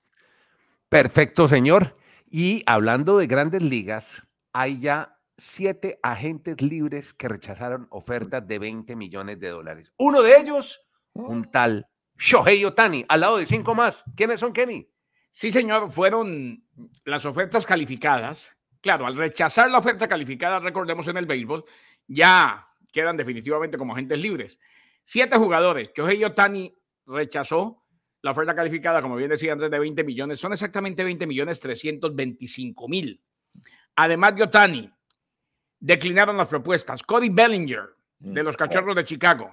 Perfecto, 0.90 1.48
señor. 1.48 1.96
Y 2.30 2.64
hablando 2.66 3.18
de 3.18 3.28
grandes 3.28 3.62
ligas, 3.62 4.28
hay 4.54 4.80
ya 4.80 5.18
siete 5.38 6.00
agentes 6.04 6.62
libres 6.62 7.14
que 7.14 7.28
rechazaron 7.28 7.88
ofertas 7.90 8.48
de 8.48 8.60
20 8.60 8.96
millones 8.96 9.40
de 9.40 9.50
dólares. 9.50 9.92
Uno 9.98 10.22
de 10.22 10.38
ellos 10.38 10.82
un 11.14 11.50
tal 11.52 11.88
Shohei 12.18 12.64
Otani, 12.66 13.04
al 13.08 13.22
lado 13.22 13.38
de 13.38 13.46
cinco 13.46 13.74
más. 13.74 14.04
¿Quiénes 14.16 14.40
son, 14.40 14.54
Kenny? 14.54 14.88
Sí, 15.32 15.52
señor, 15.52 15.92
fueron 15.92 16.64
las 17.06 17.26
ofertas 17.26 17.66
calificadas. 17.66 18.46
Claro, 18.82 19.08
al 19.08 19.16
rechazar 19.16 19.70
la 19.72 19.80
oferta 19.80 20.08
calificada, 20.08 20.60
recordemos 20.60 21.08
en 21.08 21.18
el 21.18 21.26
béisbol, 21.26 21.64
ya 22.08 22.68
quedan 22.92 23.18
definitivamente 23.18 23.78
como 23.78 23.94
agentes 23.94 24.20
libres. 24.20 24.60
Siete 25.04 25.38
jugadores. 25.38 25.90
Shohei 25.96 26.24
Otani 26.24 26.76
rechazó 27.08 27.81
la 28.22 28.32
oferta 28.32 28.56
calificada, 28.56 29.02
como 29.02 29.16
bien 29.16 29.30
decía 29.30 29.54
antes, 29.54 29.72
de 29.72 29.80
20 29.80 30.04
millones. 30.04 30.40
Son 30.40 30.54
exactamente 30.54 31.04
20 31.04 31.26
millones 31.28 31.60
325 31.60 32.88
mil. 32.88 33.22
Además 33.96 34.36
de 34.36 34.44
Otani, 34.44 34.92
declinaron 35.80 36.38
las 36.38 36.48
propuestas. 36.48 37.04
Cody 37.04 37.30
Bellinger, 37.30 37.96
de 38.20 38.44
los 38.44 38.56
Cachorros 38.56 38.96
de 38.96 39.04
Chicago 39.04 39.52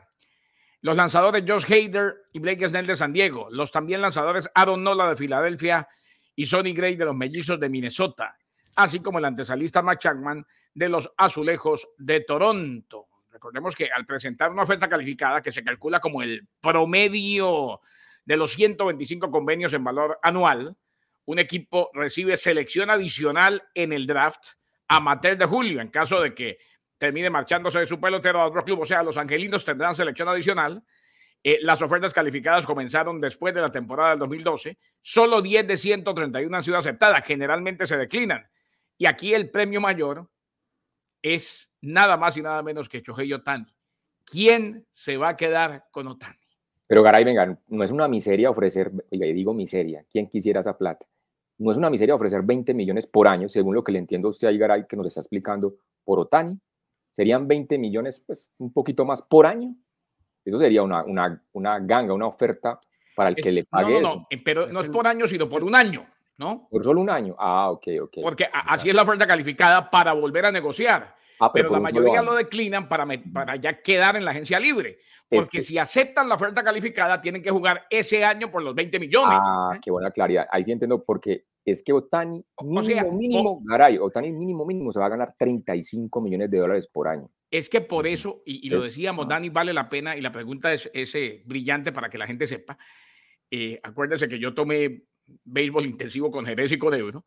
los 0.80 0.96
lanzadores 0.96 1.44
Josh 1.46 1.64
Hader 1.64 2.28
y 2.32 2.38
Blake 2.38 2.68
Snell 2.68 2.86
de 2.86 2.96
San 2.96 3.12
Diego, 3.12 3.48
los 3.50 3.72
también 3.72 4.00
lanzadores 4.00 4.48
Aaron 4.54 4.82
Nola 4.82 5.08
de 5.08 5.16
Filadelfia 5.16 5.88
y 6.36 6.46
Sonny 6.46 6.72
Gray 6.72 6.96
de 6.96 7.04
los 7.04 7.16
Mellizos 7.16 7.58
de 7.58 7.68
Minnesota, 7.68 8.36
así 8.76 9.00
como 9.00 9.18
el 9.18 9.24
antesalista 9.24 9.82
Matt 9.82 10.00
Chapman 10.00 10.46
de 10.72 10.88
los 10.88 11.10
Azulejos 11.16 11.88
de 11.98 12.20
Toronto. 12.20 13.08
Recordemos 13.30 13.74
que 13.74 13.90
al 13.92 14.06
presentar 14.06 14.52
una 14.52 14.62
oferta 14.62 14.88
calificada 14.88 15.42
que 15.42 15.52
se 15.52 15.64
calcula 15.64 16.00
como 16.00 16.22
el 16.22 16.46
promedio 16.60 17.80
de 18.28 18.36
los 18.36 18.52
125 18.52 19.30
convenios 19.30 19.72
en 19.72 19.82
valor 19.82 20.18
anual, 20.22 20.76
un 21.24 21.38
equipo 21.38 21.90
recibe 21.94 22.36
selección 22.36 22.90
adicional 22.90 23.66
en 23.72 23.90
el 23.90 24.06
draft 24.06 24.48
amateur 24.86 25.38
de 25.38 25.46
julio 25.46 25.80
en 25.80 25.88
caso 25.88 26.20
de 26.20 26.34
que 26.34 26.58
termine 26.98 27.30
marchándose 27.30 27.78
de 27.78 27.86
su 27.86 27.98
pelotero 27.98 28.42
a 28.42 28.46
otro 28.46 28.62
club. 28.62 28.80
O 28.80 28.86
sea, 28.86 29.02
los 29.02 29.16
angelinos 29.16 29.64
tendrán 29.64 29.94
selección 29.94 30.28
adicional. 30.28 30.84
Eh, 31.42 31.60
las 31.62 31.80
ofertas 31.80 32.12
calificadas 32.12 32.66
comenzaron 32.66 33.18
después 33.18 33.54
de 33.54 33.62
la 33.62 33.70
temporada 33.70 34.10
del 34.10 34.18
2012. 34.18 34.76
Solo 35.00 35.40
10 35.40 35.66
de 35.66 35.76
131 35.78 36.54
han 36.54 36.62
sido 36.62 36.76
aceptadas. 36.76 37.24
Generalmente 37.24 37.86
se 37.86 37.96
declinan. 37.96 38.46
Y 38.98 39.06
aquí 39.06 39.32
el 39.32 39.48
premio 39.48 39.80
mayor 39.80 40.30
es 41.22 41.70
nada 41.80 42.18
más 42.18 42.36
y 42.36 42.42
nada 42.42 42.62
menos 42.62 42.90
que 42.90 43.00
Shohei 43.00 43.32
Otani. 43.32 43.64
¿Quién 44.26 44.86
se 44.92 45.16
va 45.16 45.30
a 45.30 45.36
quedar 45.36 45.86
con 45.90 46.08
Otani? 46.08 46.47
Pero 46.88 47.02
Garay, 47.02 47.22
venga, 47.22 47.58
no 47.68 47.84
es 47.84 47.90
una 47.90 48.08
miseria 48.08 48.50
ofrecer, 48.50 48.90
y 49.10 49.18
digo 49.32 49.54
miseria, 49.54 50.04
¿quién 50.10 50.28
quisiera 50.28 50.60
esa 50.60 50.76
plata? 50.76 51.06
No 51.58 51.70
es 51.70 51.76
una 51.76 51.90
miseria 51.90 52.14
ofrecer 52.14 52.42
20 52.42 52.74
millones 52.74 53.06
por 53.06 53.28
año, 53.28 53.48
según 53.48 53.74
lo 53.74 53.84
que 53.84 53.92
le 53.92 53.98
entiendo 53.98 54.28
a 54.28 54.30
usted 54.30 54.48
ahí, 54.48 54.58
Garay, 54.58 54.86
que 54.88 54.96
nos 54.96 55.06
está 55.06 55.20
explicando, 55.20 55.76
por 56.04 56.18
Otani 56.18 56.58
serían 57.10 57.48
20 57.48 57.78
millones, 57.78 58.22
pues 58.26 58.52
un 58.58 58.72
poquito 58.72 59.04
más 59.04 59.22
por 59.22 59.46
año. 59.46 59.74
Eso 60.44 60.58
sería 60.58 60.82
una, 60.82 61.02
una, 61.04 61.42
una 61.52 61.78
ganga, 61.80 62.14
una 62.14 62.26
oferta 62.26 62.80
para 63.14 63.30
el 63.30 63.36
que 63.36 63.50
le 63.50 63.64
pague. 63.64 63.94
No, 63.94 64.00
no, 64.00 64.14
no, 64.14 64.26
eh, 64.30 64.40
pero 64.42 64.68
no 64.68 64.80
es 64.80 64.88
por 64.88 65.06
año, 65.06 65.26
sino 65.26 65.48
por 65.48 65.64
un 65.64 65.74
año, 65.74 66.06
¿no? 66.36 66.68
Por 66.70 66.84
solo 66.84 67.00
un 67.00 67.10
año. 67.10 67.34
Ah, 67.38 67.70
ok, 67.70 67.86
ok. 68.02 68.18
Porque 68.22 68.48
así 68.52 68.88
es 68.88 68.94
la 68.94 69.02
oferta 69.02 69.26
calificada 69.26 69.90
para 69.90 70.12
volver 70.12 70.46
a 70.46 70.52
negociar. 70.52 71.16
Ah, 71.40 71.52
pero, 71.52 71.70
la 71.70 71.80
mayoría 71.80 72.22
lo 72.22 72.34
declinan 72.34 72.88
para, 72.88 73.06
para 73.32 73.56
ya 73.56 73.80
quedar 73.80 74.16
en 74.16 74.24
la 74.24 74.32
agencia 74.32 74.58
libre. 74.58 74.98
Porque 75.28 75.60
si 75.60 75.76
aceptan 75.76 76.28
la 76.28 76.36
oferta 76.36 76.64
calificada, 76.64 77.20
tienen 77.20 77.42
que 77.42 77.50
jugar 77.50 77.86
ese 77.90 78.24
año 78.24 78.50
por 78.50 78.62
los 78.62 78.74
20 78.74 78.98
millones. 78.98 79.38
Ah, 79.40 79.78
qué 79.82 79.90
buena 79.90 80.10
claridad. 80.10 80.46
Ahí 80.50 80.64
sí 80.64 80.72
entiendo, 80.72 81.04
porque 81.04 81.44
es 81.64 81.82
que 81.82 81.92
Otani 81.92 82.42
mínimo, 82.62 83.12
mínimo, 83.12 83.62
Garay, 83.62 83.98
Otani 83.98 84.32
mínimo, 84.32 84.64
mínimo 84.64 84.90
se 84.90 84.98
va 84.98 85.06
a 85.06 85.10
ganar 85.10 85.34
35 85.38 86.20
millones 86.20 86.50
de 86.50 86.58
dólares 86.58 86.88
por 86.90 87.08
año. 87.08 87.30
Es 87.50 87.68
que 87.68 87.80
por 87.80 88.06
eso, 88.06 88.42
y, 88.44 88.68
lo 88.70 88.82
decíamos, 88.82 89.28
Dani, 89.28 89.48
vale 89.50 89.72
la 89.72 89.88
pena, 89.88 90.16
y 90.16 90.20
la 90.20 90.32
pregunta 90.32 90.72
es, 90.72 90.90
eh, 90.94 91.42
brillante 91.46 91.92
para 91.92 92.08
que 92.08 92.18
la 92.18 92.26
gente 92.26 92.46
sepa. 92.46 92.78
Eh, 93.50 93.80
acuérdense 93.82 94.28
que 94.28 94.38
yo 94.38 94.54
tomé 94.54 95.04
béisbol 95.44 95.86
intensivo 95.86 96.30
con 96.30 96.44
Jerez 96.44 96.72
y 96.72 96.78
con 96.78 96.94
Euro. 96.94 97.24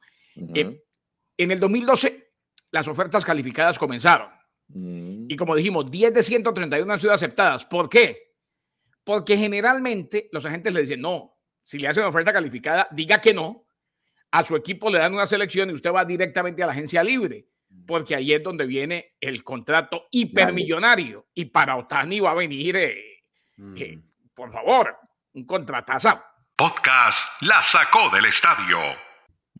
Eh, 0.55 0.83
en 1.37 1.51
el 1.51 1.59
2012, 1.59 2.30
las 2.71 2.87
ofertas 2.87 3.23
calificadas 3.23 3.77
comenzaron. 3.77 4.29
Mm. 4.69 5.25
Y 5.29 5.35
como 5.35 5.55
dijimos, 5.55 5.89
10 5.91 6.13
de 6.13 6.23
131 6.23 6.91
han 6.91 6.99
sido 6.99 7.13
aceptadas. 7.13 7.65
¿Por 7.65 7.89
qué? 7.89 8.33
Porque 9.03 9.37
generalmente 9.37 10.29
los 10.31 10.45
agentes 10.45 10.73
le 10.73 10.81
dicen, 10.81 11.01
no, 11.01 11.37
si 11.63 11.77
le 11.77 11.87
hacen 11.87 12.03
oferta 12.03 12.33
calificada, 12.33 12.87
diga 12.91 13.19
que 13.21 13.33
no, 13.33 13.65
a 14.31 14.43
su 14.43 14.55
equipo 14.55 14.89
le 14.89 14.99
dan 14.99 15.13
una 15.13 15.27
selección 15.27 15.69
y 15.69 15.73
usted 15.73 15.91
va 15.91 16.05
directamente 16.05 16.63
a 16.63 16.67
la 16.67 16.71
agencia 16.71 17.03
libre, 17.03 17.47
mm. 17.69 17.85
porque 17.85 18.15
ahí 18.15 18.33
es 18.33 18.41
donde 18.41 18.65
viene 18.65 19.15
el 19.19 19.43
contrato 19.43 20.07
hipermillonario. 20.11 21.27
Y 21.33 21.45
para 21.45 21.75
Otani 21.75 22.19
va 22.19 22.31
a 22.31 22.35
venir, 22.35 22.75
eh, 22.77 23.23
eh, 23.75 23.97
mm. 23.97 24.29
por 24.33 24.51
favor, 24.51 24.97
un 25.33 25.45
contratazo. 25.45 26.21
Podcast 26.55 27.41
La 27.41 27.63
sacó 27.63 28.09
del 28.09 28.25
estadio. 28.25 29.10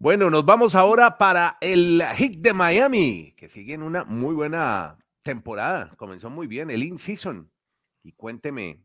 Bueno, 0.02 0.32
nos 0.32 0.46
vamos 0.46 0.74
ahora 0.74 1.20
para 1.20 1.58
el 1.62 2.02
hit 2.16 2.40
de 2.40 2.54
Miami, 2.54 3.36
que 3.38 3.48
sigue 3.50 3.76
en 3.76 3.84
una 3.84 4.04
muy 4.04 4.34
buena 4.34 4.98
temporada. 5.22 5.94
Comenzó 5.96 6.32
muy 6.32 6.48
bien 6.48 6.72
el 6.72 6.82
in-season. 6.82 7.52
Y 8.02 8.14
cuénteme, 8.14 8.82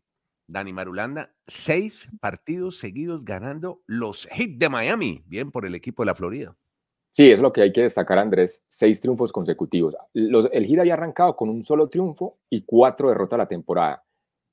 Dani 0.47 0.75
Marulanda, 0.75 1.33
seis 1.47 2.07
partidos 2.21 2.77
seguidos 2.77 3.25
ganando 3.25 3.81
los 3.87 4.29
Heat 4.31 4.59
de 4.59 4.69
Miami. 4.69 5.23
Bien 5.25 5.51
por 5.51 5.65
el 5.65 5.75
equipo 5.75 6.03
de 6.03 6.07
la 6.09 6.15
Florida. 6.15 6.55
Sí, 7.13 7.31
es 7.31 7.41
lo 7.41 7.51
que 7.51 7.63
hay 7.63 7.73
que 7.73 7.85
destacar, 7.85 8.19
Andrés. 8.19 8.63
Seis 8.69 9.01
triunfos 9.01 9.33
consecutivos. 9.33 9.97
Los, 10.13 10.51
el 10.53 10.67
Heat 10.67 10.81
había 10.81 10.93
arrancado 10.93 11.35
con 11.35 11.49
un 11.49 11.65
solo 11.65 11.89
triunfo 11.89 12.41
y 12.51 12.67
cuatro 12.67 13.09
derrotas 13.09 13.39
la 13.39 13.49
temporada, 13.49 14.05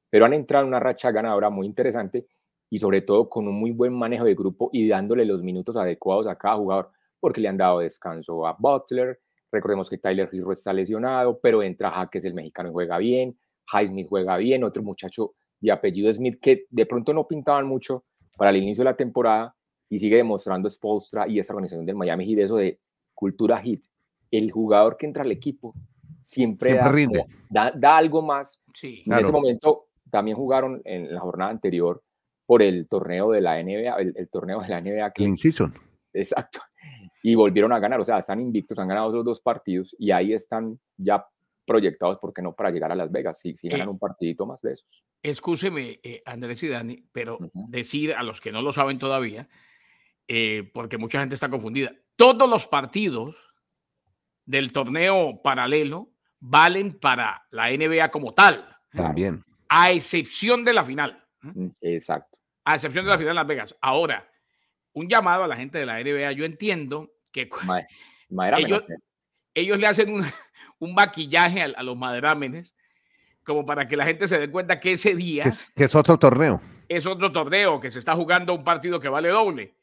pero 0.09 0.23
han 0.23 0.33
entrado 0.33 0.63
en 0.63 0.69
una 0.69 0.79
racha 0.79 1.11
ganadora 1.11 1.49
muy 1.49 1.67
interesante 1.67 2.25
y 2.73 2.79
sobre 2.79 3.01
todo 3.01 3.29
con 3.29 3.47
un 3.47 3.53
muy 3.53 3.69
buen 3.69 3.93
manejo 3.93 4.25
de 4.25 4.33
grupo 4.33 4.71
y 4.73 4.87
dándole 4.87 5.25
los 5.25 5.43
minutos 5.43 5.75
adecuados 5.75 6.25
a 6.25 6.35
cada 6.35 6.55
jugador, 6.55 6.89
porque 7.19 7.39
le 7.39 7.47
han 7.47 7.55
dado 7.55 7.81
descanso 7.81 8.47
a 8.47 8.55
Butler. 8.57 9.19
Recordemos 9.51 9.91
que 9.91 9.99
Tyler 9.99 10.27
Hero 10.33 10.51
está 10.51 10.73
lesionado, 10.73 11.39
pero 11.39 11.61
entra 11.61 11.91
Jaques, 11.91 12.25
el 12.25 12.33
mexicano, 12.33 12.69
y 12.69 12.71
juega 12.71 12.97
bien. 12.97 13.37
Highsmith 13.71 14.07
juega 14.09 14.37
bien, 14.37 14.63
otro 14.63 14.81
muchacho 14.81 15.35
y 15.61 15.69
apellido 15.69 16.11
Smith 16.11 16.39
que 16.41 16.65
de 16.71 16.87
pronto 16.87 17.13
no 17.13 17.27
pintaban 17.27 17.67
mucho 17.67 18.05
para 18.37 18.49
el 18.49 18.57
inicio 18.57 18.83
de 18.83 18.89
la 18.89 18.97
temporada 18.97 19.55
y 19.87 19.99
sigue 19.99 20.15
demostrando 20.15 20.67
Spolstra 20.67 21.27
y 21.27 21.37
esta 21.37 21.53
organización 21.53 21.85
del 21.85 21.95
Miami 21.95 22.25
Heat 22.25 22.39
eso 22.39 22.55
de 22.55 22.79
cultura 23.13 23.61
hit. 23.61 23.85
El 24.31 24.49
jugador 24.49 24.97
que 24.97 25.05
entra 25.05 25.21
al 25.21 25.31
equipo 25.31 25.75
siempre, 26.19 26.73
da, 27.51 27.71
Da, 27.75 27.97
algo 27.97 28.23
más. 28.23 28.59
en 28.81 29.13
ese 29.13 29.31
momento 29.31 29.89
también 30.09 30.35
jugaron 30.35 30.81
en 30.85 31.13
la 31.13 31.19
jornada 31.19 31.51
anterior 31.51 32.01
por 32.45 32.61
el 32.61 32.87
torneo 32.87 33.31
de 33.31 33.41
la 33.41 33.61
NBA, 33.61 33.95
el, 34.15 34.29
torneo 34.29 34.59
de 34.61 34.67
la 34.69 34.81
NBA. 34.81 35.11
Que, 35.11 35.25
el 35.25 35.37
season. 35.37 35.73
Exacto. 36.13 36.59
Y 37.25 37.35
volvieron 37.35 37.71
a 37.71 37.79
ganar, 37.79 38.01
o 38.01 38.03
sea, 38.03 38.17
están 38.17 38.41
invictos, 38.41 38.77
han 38.77 38.89
ganado 38.89 39.09
los 39.13 39.23
dos 39.23 39.39
partidos 39.39 39.95
y 39.97 40.11
ahí 40.11 40.33
están 40.33 40.77
ya 40.97 41.25
proyectados, 41.65 42.17
¿por 42.19 42.33
qué 42.33 42.41
no? 42.41 42.53
Para 42.53 42.69
llegar 42.69 42.91
a 42.91 42.95
Las 42.95 43.09
Vegas, 43.13 43.39
si, 43.39 43.55
si 43.55 43.69
ganan 43.69 43.87
eh, 43.87 43.91
un 43.91 43.97
partidito 43.97 44.45
más 44.45 44.61
de 44.61 44.73
esos. 44.73 45.05
Escúcheme, 45.21 46.01
eh, 46.03 46.21
Andrés 46.25 46.61
y 46.63 46.67
Dani, 46.67 47.05
pero 47.13 47.39
decir 47.69 48.13
a 48.13 48.23
los 48.23 48.41
que 48.41 48.51
no 48.51 48.61
lo 48.61 48.73
saben 48.73 48.99
todavía, 48.99 49.47
eh, 50.27 50.69
porque 50.73 50.97
mucha 50.97 51.21
gente 51.21 51.35
está 51.35 51.49
confundida, 51.49 51.93
todos 52.17 52.49
los 52.49 52.67
partidos 52.67 53.37
del 54.45 54.73
torneo 54.73 55.41
paralelo 55.41 56.11
valen 56.41 56.99
para 56.99 57.45
la 57.51 57.71
NBA 57.71 58.11
como 58.11 58.33
tal. 58.33 58.67
También. 58.91 59.43
A 59.69 59.91
excepción 59.91 60.65
de 60.65 60.73
la 60.73 60.83
final. 60.83 61.22
Mm, 61.43 61.67
exacto. 61.81 62.39
A 62.65 62.75
excepción 62.75 63.05
de 63.05 63.11
la 63.11 63.17
final 63.17 63.31
en 63.31 63.35
Las 63.35 63.47
Vegas. 63.47 63.75
Ahora, 63.81 64.27
un 64.93 65.09
llamado 65.09 65.43
a 65.43 65.47
la 65.47 65.55
gente 65.55 65.77
de 65.77 65.85
la 65.85 65.99
NBA. 66.01 66.31
Yo 66.31 66.45
entiendo 66.45 67.13
que 67.31 67.49
ellos, 69.55 69.79
le 69.79 69.87
hacen 69.87 70.13
un, 70.13 70.23
un 70.79 70.93
maquillaje 70.93 71.61
a, 71.61 71.83
los 71.83 71.97
maderámenes 71.97 72.73
como 73.43 73.65
para 73.65 73.85
que 73.85 73.97
la 73.97 74.05
gente 74.05 74.27
se 74.27 74.39
dé 74.39 74.49
cuenta 74.49 74.79
que 74.79 74.93
ese 74.93 75.15
día... 75.15 75.51
Que, 75.75 75.83
es 75.83 75.95
otro 75.95 76.17
torneo. 76.17 76.61
es 76.87 77.05
otro 77.05 77.31
torneo 77.31 77.79
que 77.79 77.91
se 77.91 77.99
está 77.99 78.15
jugando 78.15 78.53
un 78.53 78.63
partido 78.63 79.01
que 79.01 79.09
vale 79.09 79.29
doble, 79.29 79.75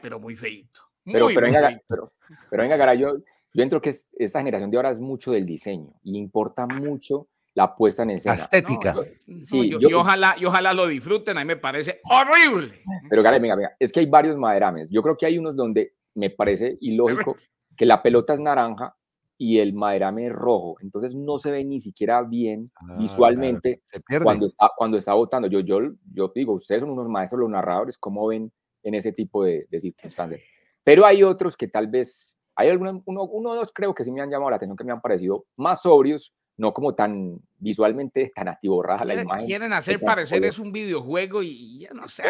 pero 0.00 0.18
muy 0.18 0.36
feito. 0.36 0.80
pero, 1.04 1.26
pero, 1.26 1.40
venga, 1.42 1.80
pero, 1.86 2.12
venga, 2.50 2.76
Gara, 2.78 2.94
yo, 2.94 3.18
yo 3.52 3.62
entro 3.62 3.82
que 3.82 3.94
esta 4.18 4.38
generación 4.38 4.70
de 4.70 4.78
ahora 4.78 4.90
es 4.90 5.00
mucho 5.00 5.32
del 5.32 5.44
diseño 5.44 5.92
y 6.02 6.16
importa 6.16 6.66
mucho 6.66 7.28
la 7.58 7.74
puesta 7.74 8.04
en 8.04 8.10
escena. 8.10 8.36
estética. 8.36 8.94
sí, 9.42 9.68
yo, 9.68 9.78
y, 9.80 9.92
ojalá, 9.92 10.36
y 10.38 10.44
ojalá 10.44 10.72
lo 10.72 10.86
disfruten, 10.86 11.36
a 11.38 11.40
mí 11.40 11.46
me 11.48 11.56
parece 11.56 12.00
horrible. 12.04 12.72
Pero 13.10 13.20
Gara, 13.20 13.40
venga, 13.40 13.56
venga, 13.56 13.72
es 13.80 13.90
que 13.90 13.98
hay 13.98 14.06
varios 14.06 14.36
maderames. 14.36 14.88
Yo 14.90 15.02
creo 15.02 15.16
que 15.16 15.26
hay 15.26 15.38
unos 15.38 15.56
donde 15.56 15.94
me 16.14 16.30
parece 16.30 16.76
ilógico 16.80 17.36
que 17.76 17.84
la 17.84 18.00
pelota 18.00 18.34
es 18.34 18.38
naranja 18.38 18.94
y 19.36 19.58
el 19.58 19.74
maderame 19.74 20.28
es 20.28 20.32
rojo, 20.32 20.76
entonces 20.80 21.16
no 21.16 21.38
se 21.38 21.50
ve 21.50 21.64
ni 21.64 21.80
siquiera 21.80 22.22
bien 22.22 22.70
ah, 22.76 22.96
visualmente 22.96 23.82
cuando 24.22 24.46
está 24.46 24.70
cuando 24.76 24.96
está 24.96 25.14
votando. 25.14 25.48
Yo, 25.48 25.58
yo, 25.58 25.80
yo 26.14 26.30
digo, 26.32 26.52
ustedes 26.52 26.80
son 26.82 26.90
unos 26.90 27.08
maestros, 27.08 27.40
los 27.40 27.50
narradores, 27.50 27.98
¿cómo 27.98 28.28
ven 28.28 28.52
en 28.84 28.94
ese 28.94 29.12
tipo 29.12 29.42
de, 29.42 29.66
circunstancias? 29.80 30.42
Pero 30.84 31.04
hay 31.04 31.24
otros 31.24 31.56
que 31.56 31.66
tal 31.66 31.88
vez, 31.88 32.36
hay 32.54 32.68
algunos, 32.68 33.02
uno, 33.04 33.24
uno 33.24 33.50
o 33.50 33.54
dos 33.56 33.72
creo 33.72 33.92
que 33.94 34.04
sí 34.04 34.12
me 34.12 34.20
han 34.20 34.30
llamado 34.30 34.50
la 34.50 34.56
atención, 34.56 34.76
que 34.76 34.84
me 34.84 34.92
han 34.92 35.00
parecido 35.00 35.44
más 35.56 35.82
sobrios, 35.82 36.32
no 36.58 36.72
como 36.72 36.94
tan 36.94 37.40
visualmente 37.60 38.30
tan 38.34 38.48
atiborrada 38.48 39.04
la 39.04 39.22
imagen. 39.22 39.46
Quieren 39.46 39.72
hacer 39.72 40.00
parecer 40.00 40.44
es 40.44 40.58
un 40.58 40.72
videoguigo 40.72 41.42
y 41.42 41.78
ya 41.80 41.90
no 41.94 42.08
sé. 42.08 42.24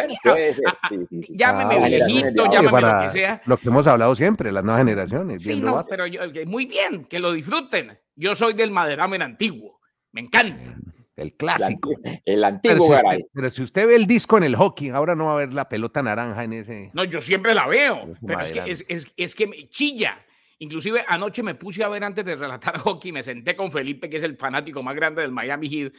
Llámeme 1.31 1.77
ah, 1.77 1.89
viejito, 1.89 2.51
llámeme 2.51 2.81
lo 2.81 3.01
que 3.01 3.09
sea. 3.19 3.43
Lo 3.47 3.57
que 3.57 3.69
hemos 3.69 3.87
hablado 3.87 4.15
siempre, 4.15 4.53
las 4.53 4.63
nuevas 4.63 4.85
generaciones. 4.85 5.43
Sí, 5.43 5.61
no, 5.61 5.83
pero 5.89 6.07
yo, 6.07 6.21
muy 6.47 6.67
bien, 6.67 7.07
que 7.07 7.19
lo 7.19 7.33
disfruten. 7.33 7.99
Yo 8.17 8.35
soy 8.35 8.53
del 8.53 8.71
maderamen 8.71 9.23
antiguo, 9.23 9.81
me 10.13 10.21
encanta. 10.21 10.77
El 11.17 11.35
clásico. 11.35 11.91
El, 12.25 12.45
antiguo 12.45 12.91
pero 12.91 13.11
si, 13.11 13.27
pero 13.33 13.51
si, 13.51 13.63
usted, 13.63 13.89
ve 13.89 13.97
el 13.97 14.07
disco 14.07 14.37
en 14.37 14.45
el 14.45 14.55
hockey, 14.55 14.91
ahora 14.91 15.17
no 15.17 15.25
va 15.25 15.33
a 15.33 15.37
ver 15.37 15.53
la 15.53 15.69
pelota 15.69 16.01
naranja 16.01 16.45
en 16.45 16.53
ese. 16.53 16.91
No, 16.93 17.03
yo 17.03 17.21
siempre 17.21 17.55
la 17.55 17.67
veo, 17.67 18.15
pero 18.25 18.41
es 18.41 18.53
que, 18.53 18.71
es, 18.71 18.85
es, 18.89 19.07
es 19.17 19.35
que 19.35 19.49
me 19.49 19.69
chilla 19.69 20.25
Inclusive 20.61 21.05
anoche 21.07 21.43
me 21.43 21.55
puse 21.55 21.85
a 21.85 21.89
ver 21.89 22.03
antes 22.05 22.25
de 22.25 22.37
relatar 22.37 22.79
hockey, 22.79 23.13
me 23.13 23.23
senté 23.23 23.55
con 23.57 23.71
Felipe, 23.71 24.11
que 24.11 24.17
es 24.17 24.23
el 24.23 24.37
fanático 24.37 24.83
más 24.83 24.97
grande 24.97 25.23
del 25.23 25.33
Miami 25.33 25.69
Heat. 25.69 25.93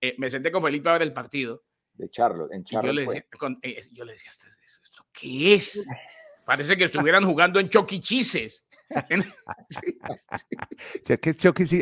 Eh, 0.00 0.14
me 0.18 0.30
senté 0.30 0.52
con 0.52 0.62
Felipe 0.62 0.88
a 0.88 0.92
ver 0.92 1.02
el 1.02 1.12
partido. 1.12 1.64
De 1.94 2.08
Charlotte, 2.10 2.52
en 2.52 2.64
Charlotte. 2.64 2.88
Yo 2.88 2.92
le, 2.92 3.06
decía, 3.06 3.24
eh, 3.62 3.82
yo 3.92 4.04
le 4.04 4.12
decía, 4.12 4.30
¿esto 4.30 5.06
qué 5.12 5.54
es? 5.54 5.82
Parece 6.44 6.76
que 6.76 6.84
estuvieran 6.84 7.24
jugando 7.24 7.58
en 7.58 7.68
choquichises. 7.68 8.64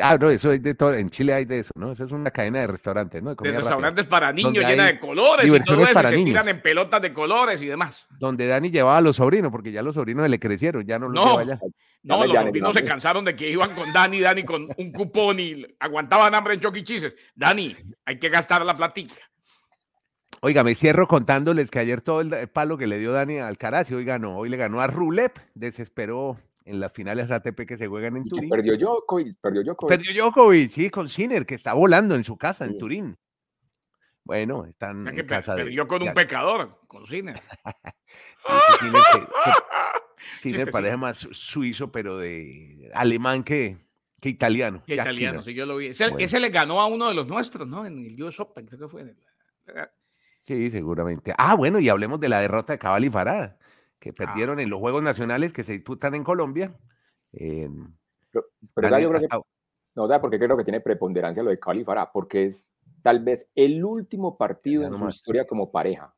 ah, 0.02 0.16
no, 0.18 0.30
eso 0.30 0.50
hay 0.50 0.58
de 0.58 0.74
todo. 0.74 0.94
En 0.94 1.10
Chile 1.10 1.34
hay 1.34 1.44
de 1.44 1.58
eso, 1.58 1.72
¿no? 1.74 1.92
Eso 1.92 2.04
es 2.04 2.12
una 2.12 2.30
cadena 2.30 2.60
de 2.60 2.68
restaurantes, 2.68 3.22
¿no? 3.22 3.34
De, 3.34 3.52
restaurantes 3.52 4.06
para 4.06 4.32
niños 4.32 4.64
llena 4.64 4.87
de 4.87 4.98
colores 4.98 5.46
y 5.46 5.60
todo 5.60 5.84
eso, 5.84 5.92
para 5.92 6.08
se 6.10 6.16
tiran 6.16 6.48
en 6.48 6.62
pelotas 6.62 7.02
de 7.02 7.12
colores 7.12 7.60
y 7.60 7.66
demás. 7.66 8.06
Donde 8.18 8.46
Dani 8.46 8.70
llevaba 8.70 8.96
a 8.98 9.02
los 9.02 9.16
sobrinos, 9.16 9.50
porque 9.50 9.70
ya 9.70 9.82
los 9.82 9.96
sobrinos 9.96 10.26
le 10.30 10.38
crecieron, 10.38 10.87
ya 10.87 10.98
no 10.98 11.10
los 11.10 11.22
no, 11.22 11.40
lleva 11.40 11.60
No, 12.04 12.24
los 12.26 12.38
sobrinos 12.38 12.74
se 12.74 12.84
cansaron 12.84 13.24
de 13.24 13.34
que 13.34 13.50
iban 13.50 13.74
con 13.74 13.90
Dani, 13.92 14.20
Dani 14.20 14.44
con 14.44 14.68
un 14.76 14.92
cupón 14.92 15.40
y 15.40 15.66
aguantaban 15.80 16.34
hambre 16.34 16.54
en 16.54 16.60
choquichises. 16.60 17.14
Dani, 17.34 17.74
hay 18.04 18.18
que 18.18 18.28
gastar 18.28 18.64
la 18.64 18.76
platica. 18.76 19.14
Oiga, 20.42 20.62
me 20.62 20.74
cierro 20.74 21.08
contándoles 21.08 21.70
que 21.70 21.78
ayer 21.78 22.02
todo 22.02 22.20
el 22.20 22.48
palo 22.48 22.76
que 22.76 22.86
le 22.86 22.98
dio 22.98 23.12
Dani 23.12 23.38
al 23.38 23.56
y 23.88 23.94
hoy 23.94 24.04
ganó, 24.04 24.36
hoy 24.36 24.50
le 24.50 24.58
ganó 24.58 24.82
a 24.82 24.86
Rulep, 24.86 25.38
desesperó 25.54 26.36
en 26.66 26.80
las 26.80 26.92
finales 26.92 27.30
ATP 27.30 27.66
que 27.66 27.78
se 27.78 27.86
juegan 27.86 28.18
en 28.18 28.28
Turín. 28.28 28.50
Perdió 28.50 28.76
Djokovic, 28.76 29.38
perdió 29.40 29.62
Djokovic. 29.62 29.96
Perdió 29.96 30.24
Djokovic, 30.24 30.70
sí, 30.70 30.90
con 30.90 31.08
Sinner, 31.08 31.46
que 31.46 31.54
está 31.54 31.72
volando 31.72 32.14
en 32.14 32.24
su 32.24 32.36
casa 32.36 32.66
en 32.66 32.76
Turín. 32.76 33.16
Bueno, 34.24 34.64
están 34.64 35.06
en 35.06 35.26
casa 35.26 35.54
perdió 35.54 35.87
con 35.87 36.02
un 36.02 36.14
pecador, 36.14 36.80
con 36.87 37.06
Sinner. 37.06 37.40
sí, 38.80 38.87
Sinner, 40.38 40.70
parece 40.72 40.96
más 40.96 41.18
suizo, 41.32 41.92
pero 41.92 42.18
de 42.18 42.90
alemán 42.94 43.44
que, 43.44 43.76
que 44.20 44.30
italiano. 44.30 44.82
Que 44.87 44.94
italiano, 44.94 45.42
sí, 45.42 45.54
yo 45.54 45.66
lo 45.66 45.76
vi. 45.76 45.88
Ese, 45.88 46.40
le 46.40 46.48
ganó 46.48 46.80
a 46.80 46.87
uno 46.87 47.08
de 47.08 47.14
los 47.14 47.26
nuestros, 47.26 47.68
¿no? 47.68 47.84
En 47.84 48.06
el 48.06 48.22
US 48.22 48.40
Open, 48.40 48.66
creo 48.66 48.80
que 48.80 48.88
fue. 48.88 49.14
Sí, 50.44 50.70
seguramente. 50.70 51.34
Ah, 51.37 51.54
bueno, 51.54 51.78
y 51.78 51.88
hablemos 51.90 52.18
de 52.18 52.30
la 52.30 52.40
derrota 52.40 52.72
de 52.72 52.78
Cabal 52.78 53.04
y 53.04 53.10
Farada 53.10 53.58
que 54.04 54.10
ah. 54.10 54.14
perdieron 54.14 54.60
en 54.60 54.68
los 54.68 54.80
Juegos 54.80 55.02
Nacionales 55.02 55.52
que 55.52 55.64
se 55.64 55.72
disputan 55.72 56.14
en 56.14 56.24
Colombia. 56.24 56.76
pero, 57.32 58.98
yo 58.98 59.10
creo 59.10 59.20
que, 59.20 59.28
no, 59.94 60.04
o 60.04 60.20
porque 60.20 60.38
creo 60.38 60.56
que 60.56 60.64
tiene 60.64 60.80
preponderancia 60.80 61.42
lo 61.42 61.48
de 61.48 61.58
Cali 61.58 61.84
Farah, 61.84 62.12
porque 62.12 62.44
es 62.44 62.70
tal 63.04 63.20
vez 63.20 63.50
el 63.54 63.84
último 63.84 64.38
partido 64.38 64.86
en 64.86 64.96
su 64.96 65.06
historia 65.06 65.46
como 65.46 65.70
pareja. 65.70 66.14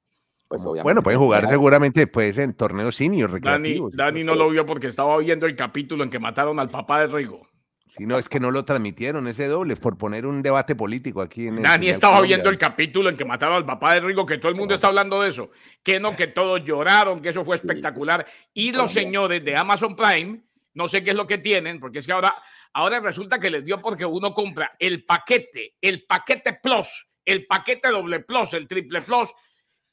Pues, 0.46 0.62
bueno, 0.62 1.02
pueden 1.02 1.18
jugar 1.18 1.48
seguramente 1.48 1.98
después 1.98 2.38
en 2.38 2.54
torneos 2.54 2.94
senior 2.94 3.32
recreativos. 3.32 3.90
Dani, 3.90 4.20
Dani 4.20 4.24
no 4.24 4.36
lo 4.36 4.48
vio 4.48 4.64
porque 4.64 4.86
estaba 4.86 5.18
viendo 5.18 5.46
el 5.46 5.56
capítulo 5.56 6.04
en 6.04 6.10
que 6.10 6.20
mataron 6.20 6.60
al 6.60 6.70
papá 6.70 7.00
de 7.00 7.08
Rigo. 7.08 7.48
Si 7.88 8.06
no, 8.06 8.18
es 8.18 8.28
que 8.28 8.38
no 8.38 8.52
lo 8.52 8.64
transmitieron 8.64 9.26
ese 9.26 9.48
doble, 9.48 9.74
por 9.74 9.98
poner 9.98 10.26
un 10.26 10.42
debate 10.42 10.76
político 10.76 11.20
aquí 11.22 11.48
en 11.48 11.60
Dani 11.60 11.88
estaba 11.88 12.20
viendo 12.20 12.50
el 12.50 12.58
capítulo 12.58 13.08
en 13.08 13.16
que 13.16 13.24
mataron 13.24 13.56
al 13.56 13.66
papá 13.66 13.94
de 13.94 14.00
Rigo, 14.02 14.24
que 14.24 14.38
todo 14.38 14.50
el 14.50 14.56
mundo 14.56 14.72
está 14.72 14.86
hablando 14.86 15.20
de 15.22 15.30
eso. 15.30 15.50
Que 15.82 15.98
no, 15.98 16.14
que 16.14 16.28
todos 16.28 16.62
lloraron, 16.62 17.20
que 17.20 17.30
eso 17.30 17.44
fue 17.44 17.56
espectacular. 17.56 18.24
Y 18.54 18.70
los 18.70 18.92
señores 18.92 19.44
de 19.44 19.56
Amazon 19.56 19.96
Prime, 19.96 20.40
no 20.74 20.86
sé 20.86 21.02
qué 21.02 21.10
es 21.10 21.16
lo 21.16 21.26
que 21.26 21.38
tienen, 21.38 21.80
porque 21.80 21.98
es 21.98 22.06
que 22.06 22.12
ahora, 22.12 22.32
ahora 22.76 23.00
resulta 23.00 23.38
que 23.38 23.50
les 23.50 23.64
dio 23.64 23.80
porque 23.80 24.04
uno 24.04 24.34
compra 24.34 24.76
el 24.78 25.04
paquete, 25.04 25.76
el 25.80 26.04
paquete 26.04 26.58
Plus, 26.62 27.08
el 27.24 27.46
paquete 27.46 27.88
doble 27.88 28.20
Plus, 28.20 28.52
el 28.52 28.68
triple 28.68 29.00
Plus, 29.00 29.32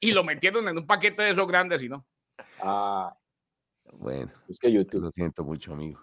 y 0.02 0.12
lo 0.12 0.24
metieron 0.24 0.68
en 0.68 0.78
un 0.78 0.86
paquete 0.86 1.24
de 1.24 1.30
esos 1.32 1.48
grandes 1.48 1.82
y 1.82 1.88
no. 1.88 2.06
Ah, 2.60 3.16
bueno, 3.94 4.32
es 4.50 4.60
que 4.60 4.72
YouTube. 4.72 5.02
Lo 5.02 5.12
siento 5.12 5.46
mucho, 5.46 5.74
amigo. 5.74 6.02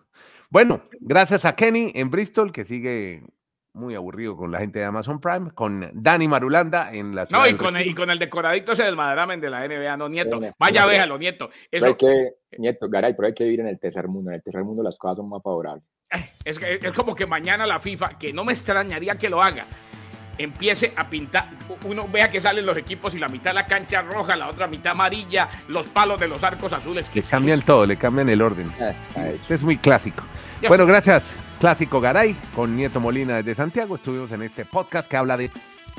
Bueno, 0.48 0.82
gracias 1.00 1.44
a 1.44 1.54
Kenny 1.54 1.92
en 1.94 2.10
Bristol, 2.10 2.50
que 2.50 2.64
sigue 2.64 3.24
muy 3.74 3.94
aburrido 3.94 4.36
con 4.36 4.50
la 4.50 4.58
gente 4.58 4.78
de 4.78 4.86
Amazon 4.86 5.20
Prime, 5.20 5.50
con 5.50 5.90
Dani 5.92 6.28
Marulanda 6.28 6.94
en 6.94 7.14
la 7.14 7.26
ciudad. 7.26 7.42
No, 7.42 7.48
y 7.48 7.56
con, 7.56 7.76
el, 7.76 7.86
y 7.86 7.94
con 7.94 8.10
el 8.10 8.18
decoradito 8.18 8.72
ese 8.72 8.84
del 8.84 8.96
Maderamen 8.96 9.38
de 9.38 9.50
la 9.50 9.68
NBA, 9.68 9.96
no, 9.98 10.08
Nieto. 10.08 10.40
Vaya, 10.58 10.86
véalo, 10.86 11.18
Nieto. 11.18 11.50
Eso... 11.70 11.94
que, 11.94 12.36
Nieto, 12.56 12.88
Garay, 12.88 13.14
pero 13.14 13.28
hay 13.28 13.34
que 13.34 13.44
vivir 13.44 13.60
en 13.60 13.68
el 13.68 13.78
tercer 13.78 14.08
mundo. 14.08 14.30
En 14.30 14.36
el 14.36 14.42
tercer 14.42 14.64
mundo 14.64 14.82
las 14.82 14.96
cosas 14.96 15.18
son 15.18 15.28
más 15.28 15.42
favorables. 15.42 15.84
Es, 16.44 16.58
es 16.60 16.92
como 16.92 17.14
que 17.14 17.26
mañana 17.26 17.66
la 17.66 17.78
FIFA, 17.80 18.18
que 18.18 18.32
no 18.32 18.44
me 18.44 18.52
extrañaría 18.52 19.16
que 19.16 19.28
lo 19.28 19.42
haga, 19.42 19.64
empiece 20.42 20.92
a 20.96 21.08
pintar, 21.08 21.50
uno 21.84 22.08
vea 22.08 22.30
que 22.30 22.40
salen 22.40 22.64
los 22.64 22.76
equipos 22.76 23.14
y 23.14 23.18
la 23.18 23.28
mitad 23.28 23.52
la 23.52 23.66
cancha 23.66 24.02
roja, 24.02 24.36
la 24.36 24.48
otra 24.48 24.66
mitad 24.66 24.92
amarilla, 24.92 25.48
los 25.68 25.86
palos 25.86 26.18
de 26.18 26.28
los 26.28 26.42
arcos 26.42 26.72
azules. 26.72 27.10
Le 27.14 27.22
cambian 27.22 27.62
todo, 27.62 27.86
le 27.86 27.96
cambian 27.96 28.28
el 28.28 28.40
orden. 28.40 28.72
Ah, 28.80 29.30
es 29.48 29.60
muy 29.62 29.76
clásico. 29.76 30.22
Bueno, 30.66 30.86
gracias. 30.86 31.34
Clásico 31.58 32.00
Garay 32.00 32.34
con 32.54 32.74
Nieto 32.74 33.00
Molina 33.00 33.36
desde 33.36 33.54
Santiago. 33.54 33.96
Estuvimos 33.96 34.32
en 34.32 34.42
este 34.42 34.64
podcast 34.64 35.08
que 35.08 35.16
habla 35.16 35.36
de 35.36 35.50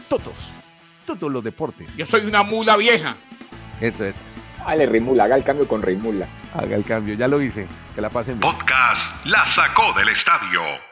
todos, 0.10 0.52
todos 1.06 1.32
los 1.32 1.44
deportes. 1.44 1.96
Yo 1.96 2.06
soy 2.06 2.26
una 2.26 2.44
mula 2.44 2.78
vieja. 2.78 3.16
Eso 3.80 4.06
es. 4.06 4.16
Dale, 4.66 4.86
Rimula, 4.86 5.26
haga 5.26 5.36
el 5.36 5.44
cambio 5.44 5.68
con 5.68 5.82
Rimula. 5.82 6.28
Haga 6.54 6.76
el 6.76 6.84
cambio, 6.84 7.16
ya 7.16 7.28
lo 7.28 7.42
hice. 7.42 7.68
Que 7.96 8.02
la 8.02 8.10
pasen 8.10 8.40
Podcast 8.40 9.26
La 9.26 9.46
sacó 9.48 9.94
del 9.94 10.10
estadio. 10.10 10.91